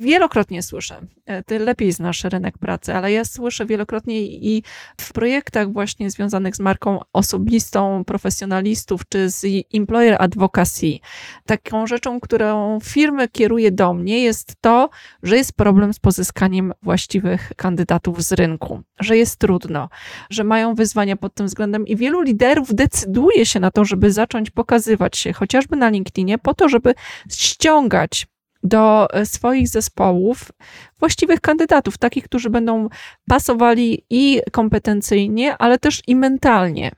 Wielokrotnie 0.00 0.62
słyszę, 0.62 1.00
e, 1.26 1.42
ty 1.42 1.58
lepiej 1.58 1.92
znasz 1.92 2.24
rynek 2.24 2.58
pracy, 2.58 2.94
ale 2.94 3.12
ja 3.12 3.24
słyszę 3.24 3.66
wielokrotnie 3.66 4.20
i 4.22 4.62
w 5.00 5.12
projektach 5.12 5.72
właśnie 5.72 6.10
związanych 6.10 6.56
z 6.56 6.60
marką 6.60 7.00
osobistą 7.12 8.04
profesjonalistów 8.04 9.00
czy 9.08 9.30
z 9.30 9.46
employer 9.74 10.16
advocacy, 10.18 10.98
taką 11.46 11.86
rzeczą, 11.86 12.20
którą 12.20 12.78
firmy 12.80 13.28
kieruje 13.28 13.70
do 13.70 13.87
mnie 13.94 14.22
jest 14.22 14.54
to, 14.60 14.90
że 15.22 15.36
jest 15.36 15.52
problem 15.52 15.92
z 15.92 15.98
pozyskaniem 15.98 16.72
właściwych 16.82 17.52
kandydatów 17.56 18.22
z 18.22 18.32
rynku, 18.32 18.82
że 19.00 19.16
jest 19.16 19.36
trudno, 19.36 19.88
że 20.30 20.44
mają 20.44 20.74
wyzwania 20.74 21.16
pod 21.16 21.34
tym 21.34 21.46
względem 21.46 21.86
i 21.86 21.96
wielu 21.96 22.22
liderów 22.22 22.74
decyduje 22.74 23.46
się 23.46 23.60
na 23.60 23.70
to, 23.70 23.84
żeby 23.84 24.12
zacząć 24.12 24.50
pokazywać 24.50 25.18
się 25.18 25.32
chociażby 25.32 25.76
na 25.76 25.88
LinkedInie 25.88 26.38
po 26.38 26.54
to, 26.54 26.68
żeby 26.68 26.94
ściągać 27.30 28.26
do 28.62 29.10
e, 29.10 29.26
swoich 29.26 29.68
zespołów 29.68 30.52
właściwych 30.98 31.40
kandydatów, 31.40 31.98
takich, 31.98 32.24
którzy 32.24 32.50
będą 32.50 32.88
pasowali 33.28 34.04
i 34.10 34.40
kompetencyjnie, 34.52 35.56
ale 35.58 35.78
też 35.78 36.02
i 36.06 36.16
mentalnie. 36.16 36.90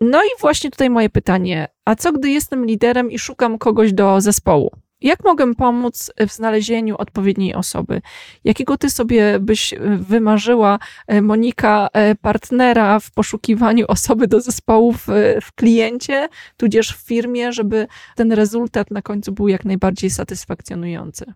No 0.00 0.22
i 0.24 0.28
właśnie 0.40 0.70
tutaj 0.70 0.90
moje 0.90 1.10
pytanie: 1.10 1.68
a 1.84 1.94
co 1.94 2.12
gdy 2.12 2.30
jestem 2.30 2.66
liderem 2.66 3.10
i 3.10 3.18
szukam 3.18 3.58
kogoś 3.58 3.92
do 3.92 4.20
zespołu? 4.20 4.70
Jak 5.00 5.24
mogę 5.24 5.54
pomóc 5.54 6.12
w 6.28 6.32
znalezieniu 6.32 6.96
odpowiedniej 6.98 7.54
osoby? 7.54 8.02
Jakiego 8.44 8.78
ty 8.78 8.90
sobie 8.90 9.40
byś 9.40 9.72
e, 9.72 9.78
wymarzyła, 9.96 10.78
e, 11.06 11.22
Monika, 11.22 11.88
e, 11.92 12.14
partnera 12.14 13.00
w 13.00 13.10
poszukiwaniu 13.10 13.86
osoby 13.96 14.26
do 14.26 14.40
zespołu 14.40 14.92
w, 14.92 15.06
w 15.42 15.52
kliencie, 15.54 16.28
tudzież 16.56 16.96
w 16.96 17.06
firmie, 17.06 17.52
żeby 17.52 17.86
ten 18.16 18.32
rezultat 18.32 18.90
na 18.90 19.02
końcu 19.02 19.32
był 19.32 19.48
jak 19.48 19.64
najbardziej 19.64 20.10
satysfakcjonujący? 20.10 21.32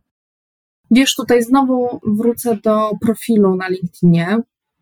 Wiesz, 0.91 1.15
tutaj 1.15 1.43
znowu 1.43 2.01
wrócę 2.07 2.57
do 2.65 2.91
profilu 3.01 3.57
na 3.57 3.69
LinkedInie, 3.69 4.39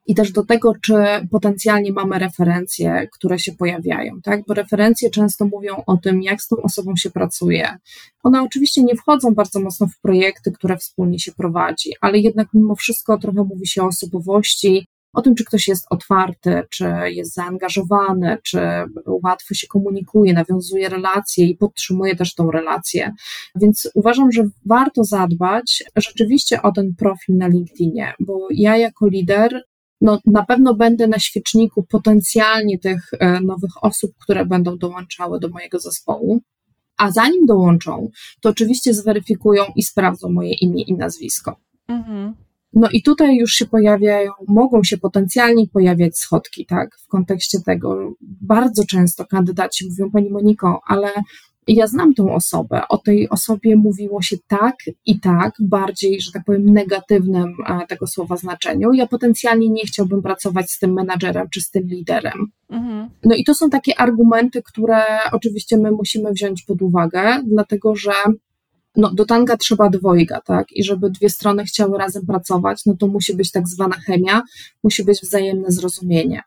i 0.08 0.14
też 0.14 0.32
do 0.32 0.44
tego, 0.44 0.72
czy 0.82 0.94
potencjalnie 1.30 1.92
mamy 1.92 2.18
referencje, 2.18 3.08
które 3.12 3.38
się 3.38 3.52
pojawiają, 3.52 4.20
tak? 4.22 4.40
Bo 4.46 4.54
referencje 4.54 5.10
często 5.10 5.44
mówią 5.44 5.82
o 5.86 5.96
tym, 5.96 6.22
jak 6.22 6.42
z 6.42 6.48
tą 6.48 6.56
osobą 6.62 6.96
się 6.96 7.10
pracuje. 7.10 7.78
One 8.22 8.42
oczywiście 8.42 8.82
nie 8.82 8.96
wchodzą 8.96 9.34
bardzo 9.34 9.60
mocno 9.60 9.86
w 9.86 10.00
projekty, 10.00 10.52
które 10.52 10.76
wspólnie 10.76 11.18
się 11.18 11.32
prowadzi, 11.32 11.90
ale 12.00 12.18
jednak 12.18 12.48
mimo 12.54 12.74
wszystko 12.74 13.18
trochę 13.18 13.44
mówi 13.44 13.66
się 13.66 13.82
o 13.82 13.86
osobowości, 13.86 14.86
o 15.12 15.22
tym, 15.22 15.34
czy 15.34 15.44
ktoś 15.44 15.68
jest 15.68 15.86
otwarty, 15.90 16.62
czy 16.70 16.84
jest 17.06 17.34
zaangażowany, 17.34 18.38
czy 18.42 18.60
łatwo 19.06 19.54
się 19.54 19.66
komunikuje, 19.66 20.32
nawiązuje 20.32 20.88
relacje 20.88 21.46
i 21.46 21.56
podtrzymuje 21.56 22.16
też 22.16 22.34
tą 22.34 22.50
relację. 22.50 23.12
Więc 23.60 23.90
uważam, 23.94 24.32
że 24.32 24.48
warto 24.66 25.04
zadbać 25.04 25.84
rzeczywiście 25.96 26.62
o 26.62 26.72
ten 26.72 26.94
profil 26.94 27.36
na 27.36 27.48
LinkedInie, 27.48 28.14
bo 28.20 28.48
ja 28.50 28.76
jako 28.76 29.08
lider 29.08 29.64
no, 30.00 30.18
na 30.26 30.44
pewno 30.44 30.74
będę 30.74 31.08
na 31.08 31.18
świeczniku 31.18 31.82
potencjalnie 31.82 32.78
tych 32.78 33.10
e, 33.20 33.40
nowych 33.40 33.84
osób, 33.84 34.12
które 34.22 34.46
będą 34.46 34.78
dołączały 34.78 35.40
do 35.40 35.48
mojego 35.48 35.78
zespołu. 35.78 36.40
A 36.96 37.10
zanim 37.10 37.46
dołączą, 37.46 38.10
to 38.40 38.48
oczywiście 38.48 38.94
zweryfikują 38.94 39.62
i 39.76 39.82
sprawdzą 39.82 40.28
moje 40.28 40.54
imię 40.54 40.82
i 40.82 40.94
nazwisko. 40.94 41.56
Mhm. 41.88 42.34
No 42.72 42.88
i 42.92 43.02
tutaj 43.02 43.36
już 43.36 43.52
się 43.52 43.66
pojawiają, 43.66 44.32
mogą 44.48 44.84
się 44.84 44.98
potencjalnie 44.98 45.66
pojawiać 45.66 46.18
schodki, 46.18 46.66
tak, 46.66 46.98
w 46.98 47.08
kontekście 47.08 47.60
tego. 47.60 48.12
Bardzo 48.20 48.84
często 48.84 49.24
kandydaci 49.26 49.88
mówią, 49.88 50.10
Pani 50.10 50.30
Moniko, 50.30 50.80
ale 50.86 51.12
ja 51.74 51.86
znam 51.86 52.14
tą 52.14 52.34
osobę, 52.34 52.82
o 52.88 52.98
tej 52.98 53.28
osobie 53.28 53.76
mówiło 53.76 54.22
się 54.22 54.36
tak 54.48 54.76
i 55.06 55.20
tak, 55.20 55.54
bardziej, 55.60 56.20
że 56.20 56.32
tak 56.32 56.44
powiem, 56.44 56.64
negatywnym 56.72 57.54
e, 57.66 57.86
tego 57.86 58.06
słowa 58.06 58.36
znaczeniu. 58.36 58.92
Ja 58.92 59.06
potencjalnie 59.06 59.68
nie 59.68 59.84
chciałbym 59.84 60.22
pracować 60.22 60.70
z 60.70 60.78
tym 60.78 60.92
menadżerem 60.92 61.48
czy 61.50 61.60
z 61.60 61.70
tym 61.70 61.86
liderem. 61.86 62.46
Mhm. 62.70 63.10
No 63.24 63.34
i 63.34 63.44
to 63.44 63.54
są 63.54 63.70
takie 63.70 64.00
argumenty, 64.00 64.62
które 64.62 65.02
oczywiście 65.32 65.76
my 65.76 65.90
musimy 65.90 66.32
wziąć 66.32 66.62
pod 66.62 66.82
uwagę, 66.82 67.42
dlatego 67.46 67.96
że 67.96 68.12
no, 68.96 69.10
do 69.14 69.24
tanga 69.24 69.56
trzeba 69.56 69.90
dwojga, 69.90 70.40
tak? 70.40 70.72
I 70.72 70.84
żeby 70.84 71.10
dwie 71.10 71.30
strony 71.30 71.64
chciały 71.64 71.98
razem 71.98 72.26
pracować, 72.26 72.86
no 72.86 72.96
to 72.96 73.06
musi 73.06 73.34
być 73.34 73.50
tak 73.50 73.68
zwana 73.68 73.96
chemia, 73.96 74.42
musi 74.82 75.04
być 75.04 75.20
wzajemne 75.20 75.70
zrozumienie. 75.70 76.42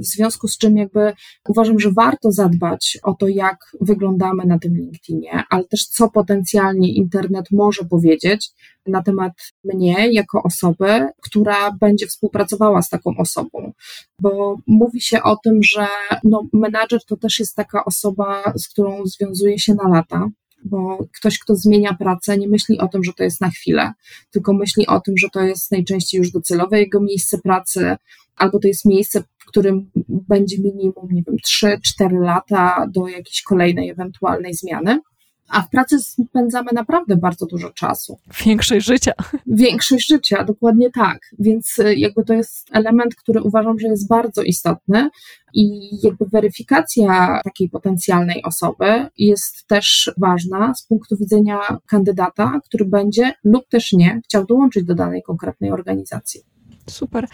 W 0.00 0.04
związku 0.04 0.48
z 0.48 0.58
czym 0.58 0.76
jakby 0.76 1.12
uważam, 1.48 1.80
że 1.80 1.92
warto 1.92 2.32
zadbać 2.32 2.98
o 3.02 3.14
to, 3.14 3.28
jak 3.28 3.56
wyglądamy 3.80 4.46
na 4.46 4.58
tym 4.58 4.76
LinkedInie, 4.76 5.42
ale 5.50 5.64
też 5.64 5.86
co 5.86 6.10
potencjalnie 6.10 6.94
internet 6.94 7.46
może 7.52 7.84
powiedzieć 7.84 8.50
na 8.86 9.02
temat 9.02 9.32
mnie 9.64 10.12
jako 10.12 10.42
osoby, 10.42 11.08
która 11.22 11.72
będzie 11.72 12.06
współpracowała 12.06 12.82
z 12.82 12.88
taką 12.88 13.16
osobą. 13.18 13.72
Bo 14.20 14.56
mówi 14.66 15.00
się 15.00 15.22
o 15.22 15.36
tym, 15.36 15.62
że 15.62 15.86
no, 16.24 16.46
menadżer 16.52 17.04
to 17.04 17.16
też 17.16 17.38
jest 17.38 17.54
taka 17.56 17.84
osoba, 17.84 18.52
z 18.56 18.68
którą 18.68 19.06
związuje 19.06 19.58
się 19.58 19.74
na 19.74 19.88
lata 19.88 20.28
bo 20.64 20.98
ktoś, 21.18 21.38
kto 21.38 21.56
zmienia 21.56 21.94
pracę, 21.94 22.38
nie 22.38 22.48
myśli 22.48 22.78
o 22.78 22.88
tym, 22.88 23.04
że 23.04 23.12
to 23.12 23.24
jest 23.24 23.40
na 23.40 23.50
chwilę, 23.50 23.92
tylko 24.30 24.52
myśli 24.52 24.86
o 24.86 25.00
tym, 25.00 25.16
że 25.16 25.28
to 25.30 25.40
jest 25.40 25.70
najczęściej 25.70 26.18
już 26.18 26.30
docelowe 26.30 26.80
jego 26.80 27.00
miejsce 27.00 27.38
pracy, 27.38 27.96
albo 28.36 28.58
to 28.58 28.68
jest 28.68 28.84
miejsce, 28.84 29.22
w 29.46 29.48
którym 29.48 29.90
będzie 30.08 30.56
minimum, 30.58 31.08
nie 31.10 31.22
wiem, 31.22 31.36
3-4 32.02 32.20
lata 32.20 32.86
do 32.94 33.08
jakiejś 33.08 33.42
kolejnej 33.42 33.90
ewentualnej 33.90 34.54
zmiany 34.54 35.00
a 35.48 35.62
w 35.62 35.70
pracy 35.70 35.98
spędzamy 36.00 36.70
naprawdę 36.72 37.16
bardzo 37.16 37.46
dużo 37.46 37.70
czasu. 37.70 38.18
Większość 38.44 38.86
życia. 38.86 39.12
Większość 39.46 40.08
życia, 40.08 40.44
dokładnie 40.44 40.90
tak. 40.90 41.18
Więc 41.38 41.78
y, 41.78 41.94
jakby 41.94 42.24
to 42.24 42.34
jest 42.34 42.68
element, 42.72 43.14
który 43.14 43.42
uważam, 43.42 43.78
że 43.78 43.88
jest 43.88 44.08
bardzo 44.08 44.42
istotny 44.42 45.10
i 45.54 45.88
jakby 46.02 46.24
weryfikacja 46.32 47.40
takiej 47.44 47.68
potencjalnej 47.68 48.42
osoby 48.42 49.06
jest 49.18 49.66
też 49.66 50.10
ważna 50.16 50.74
z 50.74 50.86
punktu 50.86 51.16
widzenia 51.16 51.58
kandydata, 51.86 52.60
który 52.64 52.84
będzie 52.84 53.32
lub 53.44 53.68
też 53.68 53.92
nie 53.92 54.20
chciał 54.24 54.46
dołączyć 54.46 54.84
do 54.84 54.94
danej 54.94 55.22
konkretnej 55.22 55.70
organizacji. 55.70 56.55
Super. 56.90 57.26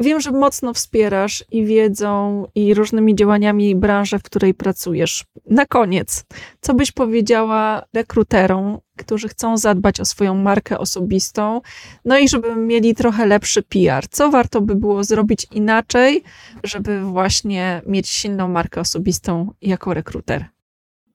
Wiem, 0.00 0.20
że 0.20 0.32
mocno 0.32 0.74
wspierasz 0.74 1.44
i 1.50 1.64
wiedzą, 1.64 2.46
i 2.54 2.74
różnymi 2.74 3.14
działaniami 3.14 3.76
branżę, 3.76 4.18
w 4.18 4.22
której 4.22 4.54
pracujesz. 4.54 5.24
Na 5.50 5.66
koniec, 5.66 6.24
co 6.60 6.74
byś 6.74 6.92
powiedziała 6.92 7.82
rekruterom, 7.94 8.78
którzy 8.96 9.28
chcą 9.28 9.56
zadbać 9.56 10.00
o 10.00 10.04
swoją 10.04 10.34
markę 10.34 10.78
osobistą, 10.78 11.60
no 12.04 12.18
i 12.18 12.28
żeby 12.28 12.56
mieli 12.56 12.94
trochę 12.94 13.26
lepszy 13.26 13.62
PR? 13.62 14.08
Co 14.10 14.30
warto 14.30 14.60
by 14.60 14.74
było 14.74 15.04
zrobić 15.04 15.46
inaczej, 15.52 16.22
żeby 16.64 17.00
właśnie 17.00 17.82
mieć 17.86 18.08
silną 18.08 18.48
markę 18.48 18.80
osobistą 18.80 19.52
jako 19.62 19.94
rekruter? 19.94 20.55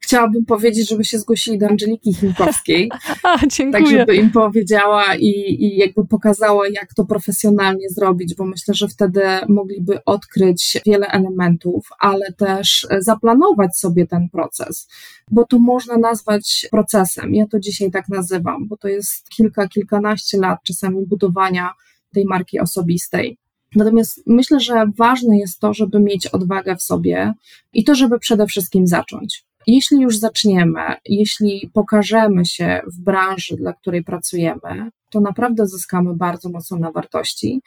Chciałabym 0.03 0.45
powiedzieć, 0.45 0.89
żeby 0.89 1.03
się 1.03 1.19
zgłosili 1.19 1.57
do 1.57 1.67
Angeliki 1.67 2.13
Chinkowskiej. 2.13 2.91
A, 3.23 3.47
dziękuję. 3.47 3.83
Tak, 3.83 3.91
żeby 3.91 4.15
im 4.15 4.31
powiedziała 4.31 5.15
i, 5.15 5.55
i 5.59 5.77
jakby 5.77 6.07
pokazała, 6.07 6.67
jak 6.67 6.93
to 6.93 7.05
profesjonalnie 7.05 7.89
zrobić, 7.89 8.35
bo 8.35 8.45
myślę, 8.45 8.73
że 8.73 8.87
wtedy 8.87 9.21
mogliby 9.49 10.03
odkryć 10.05 10.81
wiele 10.85 11.07
elementów, 11.07 11.87
ale 11.99 12.33
też 12.33 12.87
zaplanować 12.99 13.77
sobie 13.77 14.07
ten 14.07 14.29
proces, 14.29 14.87
bo 15.31 15.45
to 15.45 15.59
można 15.59 15.97
nazwać 15.97 16.67
procesem. 16.71 17.35
Ja 17.35 17.45
to 17.47 17.59
dzisiaj 17.59 17.91
tak 17.91 18.09
nazywam, 18.09 18.67
bo 18.67 18.77
to 18.77 18.87
jest 18.87 19.29
kilka, 19.29 19.67
kilkanaście 19.67 20.37
lat 20.37 20.59
czasami 20.63 21.05
budowania 21.05 21.73
tej 22.13 22.25
marki 22.25 22.59
osobistej. 22.59 23.37
Natomiast 23.75 24.23
myślę, 24.27 24.59
że 24.59 24.85
ważne 24.97 25.37
jest 25.37 25.59
to, 25.59 25.73
żeby 25.73 25.99
mieć 25.99 26.27
odwagę 26.27 26.75
w 26.75 26.81
sobie 26.81 27.33
i 27.73 27.83
to, 27.83 27.95
żeby 27.95 28.19
przede 28.19 28.47
wszystkim 28.47 28.87
zacząć. 28.87 29.50
Jeśli 29.67 30.01
już 30.01 30.17
zaczniemy, 30.17 30.81
jeśli 31.05 31.69
pokażemy 31.73 32.45
się 32.45 32.81
w 32.87 33.01
branży, 33.01 33.55
dla 33.55 33.73
której 33.73 34.03
pracujemy, 34.03 34.91
to 35.09 35.21
naprawdę 35.21 35.67
zyskamy 35.67 36.15
bardzo 36.15 36.49
mocno 36.49 36.77
na 36.77 36.91
wartości. 36.91 37.61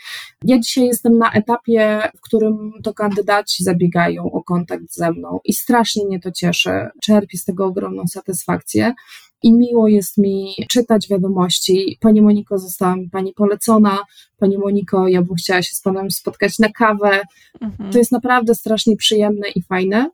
Ja 0.45 0.59
dzisiaj 0.59 0.85
jestem 0.85 1.19
na 1.19 1.33
etapie, 1.33 2.03
w 2.17 2.21
którym 2.21 2.73
to 2.83 2.95
kandydaci 2.95 3.65
zabiegają 3.65 4.33
o 4.33 4.43
kontakt 4.43 4.85
ze 4.91 5.13
mną 5.13 5.41
i 5.45 5.53
strasznie 5.53 6.07
mnie 6.07 6.21
to 6.21 6.33
cieszy. 6.33 6.71
Czerpię 7.03 7.39
z 7.39 7.45
tego 7.45 7.67
ogromną 7.67 8.07
satysfakcję 8.07 8.95
i 9.43 9.53
miło 9.53 9.89
jest 9.89 10.19
mi 10.19 10.55
czytać 10.69 11.09
wiadomości. 11.09 11.99
Pani 12.01 12.23
Moniko, 12.23 12.59
została 12.59 12.97
mi 12.97 13.11
Pani 13.11 13.33
polecona. 13.33 13.99
Pani 14.39 14.59
Moniko, 14.59 15.09
ja 15.09 15.23
bym 15.23 15.37
chciała 15.37 15.63
się 15.63 15.75
z 15.75 15.81
Panem 15.81 16.11
spotkać 16.11 16.59
na 16.59 16.69
kawę. 16.69 17.21
Mhm. 17.61 17.93
To 17.93 17.99
jest 17.99 18.13
naprawdę 18.13 18.55
strasznie 18.55 18.97
przyjemne 18.97 19.49
i 19.49 19.63
fajne. 19.63 20.11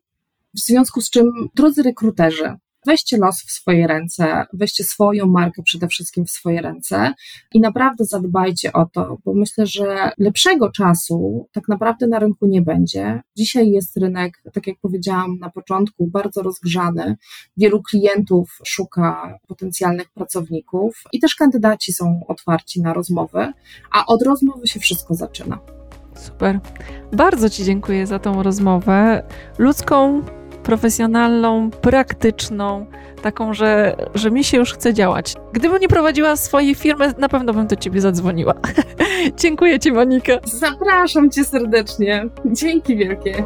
W 0.54 0.60
związku 0.60 1.00
z 1.00 1.10
czym, 1.10 1.30
drodzy 1.54 1.82
rekruterzy, 1.82 2.56
weźcie 2.86 3.16
los 3.18 3.42
w 3.42 3.50
swoje 3.50 3.86
ręce, 3.86 4.44
weźcie 4.52 4.84
swoją 4.84 5.26
markę 5.26 5.62
przede 5.62 5.88
wszystkim 5.88 6.26
w 6.26 6.30
swoje 6.30 6.62
ręce 6.62 7.12
i 7.54 7.60
naprawdę 7.60 8.04
zadbajcie 8.04 8.72
o 8.72 8.86
to, 8.86 9.18
bo 9.24 9.34
myślę, 9.34 9.66
że 9.66 10.10
lepszego 10.18 10.70
czasu 10.70 11.48
tak 11.52 11.68
naprawdę 11.68 12.06
na 12.06 12.18
rynku 12.18 12.46
nie 12.46 12.62
będzie. 12.62 13.22
Dzisiaj 13.36 13.70
jest 13.70 13.96
rynek, 13.96 14.42
tak 14.52 14.66
jak 14.66 14.76
powiedziałam 14.82 15.38
na 15.38 15.50
początku, 15.50 16.06
bardzo 16.06 16.42
rozgrzany. 16.42 17.16
Wielu 17.56 17.82
klientów 17.82 18.58
szuka 18.66 19.38
potencjalnych 19.48 20.10
pracowników 20.10 21.02
i 21.12 21.20
też 21.20 21.34
kandydaci 21.34 21.92
są 21.92 22.20
otwarci 22.28 22.82
na 22.82 22.92
rozmowy, 22.92 23.52
a 23.92 24.06
od 24.06 24.22
rozmowy 24.22 24.66
się 24.66 24.80
wszystko 24.80 25.14
zaczyna. 25.14 25.58
Super. 26.14 26.60
Bardzo 27.12 27.50
Ci 27.50 27.64
dziękuję 27.64 28.06
za 28.06 28.18
tą 28.18 28.42
rozmowę. 28.42 29.22
Ludzką, 29.58 30.22
profesjonalną, 30.62 31.70
praktyczną, 31.70 32.86
taką, 33.22 33.54
że, 33.54 33.96
że 34.14 34.30
mi 34.30 34.44
się 34.44 34.56
już 34.56 34.74
chce 34.74 34.94
działać. 34.94 35.34
Gdybym 35.52 35.80
nie 35.80 35.88
prowadziła 35.88 36.36
swojej 36.36 36.74
firmy, 36.74 37.14
na 37.18 37.28
pewno 37.28 37.52
bym 37.52 37.66
do 37.66 37.76
Ciebie 37.76 38.00
zadzwoniła. 38.00 38.54
dziękuję 39.42 39.78
Ci, 39.78 39.92
Monika. 39.92 40.32
Zapraszam 40.44 41.30
Cię 41.30 41.44
serdecznie. 41.44 42.26
Dzięki 42.44 42.96
wielkie. 42.96 43.44